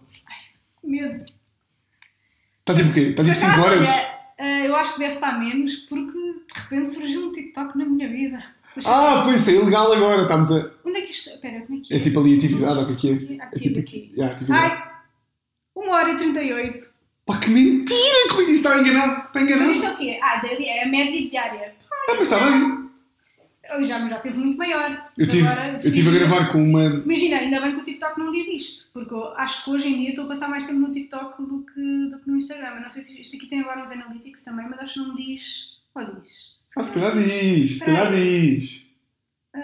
[0.83, 1.23] Medo.
[2.61, 3.01] Está tipo o quê?
[3.01, 3.79] Está tipo Por 5 acaso, horas?
[3.87, 6.17] olha, eh, eu acho que deve estar menos, porque
[6.53, 8.43] de repente surgiu um TikTok na minha vida.
[8.75, 10.21] Mas, Ah, pois é ilegal agora.
[10.23, 10.71] Estamos a.
[10.85, 11.29] Onde é que isto.
[11.29, 11.97] Espera, como é que é?
[11.97, 13.35] É tipo ali atividade, ou o que é que é?
[13.37, 14.21] É Ativo tipo aqui.
[14.21, 14.73] Atividade.
[14.73, 14.91] Ai,
[15.75, 16.99] 1 hora e 38.
[17.25, 18.29] Pá, que mentira!
[18.29, 19.11] Como é que está enganado?
[19.27, 19.71] Está Mas enganado?
[19.71, 20.19] isto é o quê?
[20.21, 21.75] Ah, daily- é a média diária.
[21.91, 22.89] Ah, mas está bem.
[23.71, 25.11] Eu já, já teve muito maior.
[25.15, 26.85] Eu tive, agora, eu tive a gravar com uma.
[26.85, 29.97] Imagina, ainda bem que o TikTok não diz isto, porque eu acho que hoje em
[29.99, 32.75] dia estou a passar mais tempo no TikTok do que, do que no Instagram.
[32.77, 35.13] Eu não sei se isto aqui tem agora uns analytics também, mas acho que não
[35.15, 35.78] diz.
[35.99, 36.31] Ou diz?
[36.77, 38.87] Ah, se calhar diz, se calhar diz.
[39.55, 39.59] Ah,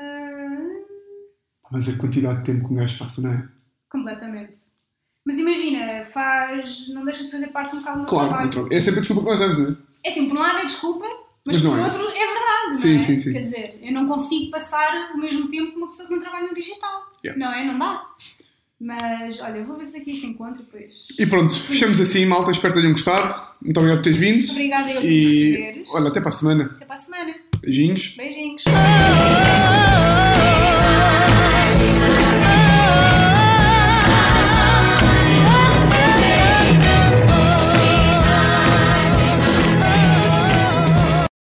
[1.71, 3.47] Mas a quantidade de tempo que um gajo passa, não é?
[3.89, 4.61] completamente.
[5.25, 6.89] Mas imagina, faz.
[6.89, 8.47] não deixa de fazer parte um bocado do Claro, trabalho.
[8.49, 9.77] então, é sempre a desculpa que nós damos, não é?
[10.03, 11.05] É assim, por um lado é desculpa,
[11.45, 11.83] mas, Mas por é.
[11.83, 12.99] outro é verdade, Sim, não é?
[12.99, 13.33] sim, sim.
[13.33, 16.47] Quer dizer, eu não consigo passar o mesmo tempo que uma pessoa que não trabalha
[16.47, 17.11] no digital.
[17.23, 17.39] Yeah.
[17.43, 17.63] Não é?
[17.65, 18.05] Não dá.
[18.79, 21.07] Mas olha, vou ver se aqui isto encontro depois.
[21.17, 22.51] E pronto, fechamos assim, malta.
[22.51, 23.41] Espero que tenham gostado.
[23.61, 24.51] Muito obrigado por teres vindo.
[24.51, 25.83] Obrigada eu e...
[25.85, 25.97] por.
[25.97, 26.71] Olha, até para a semana.
[26.75, 27.35] Até para a semana.
[27.61, 28.15] Beijinhos.
[28.17, 28.63] Beijinhos.
[28.67, 30.35] Ah, ah,
[31.91, 31.94] ah,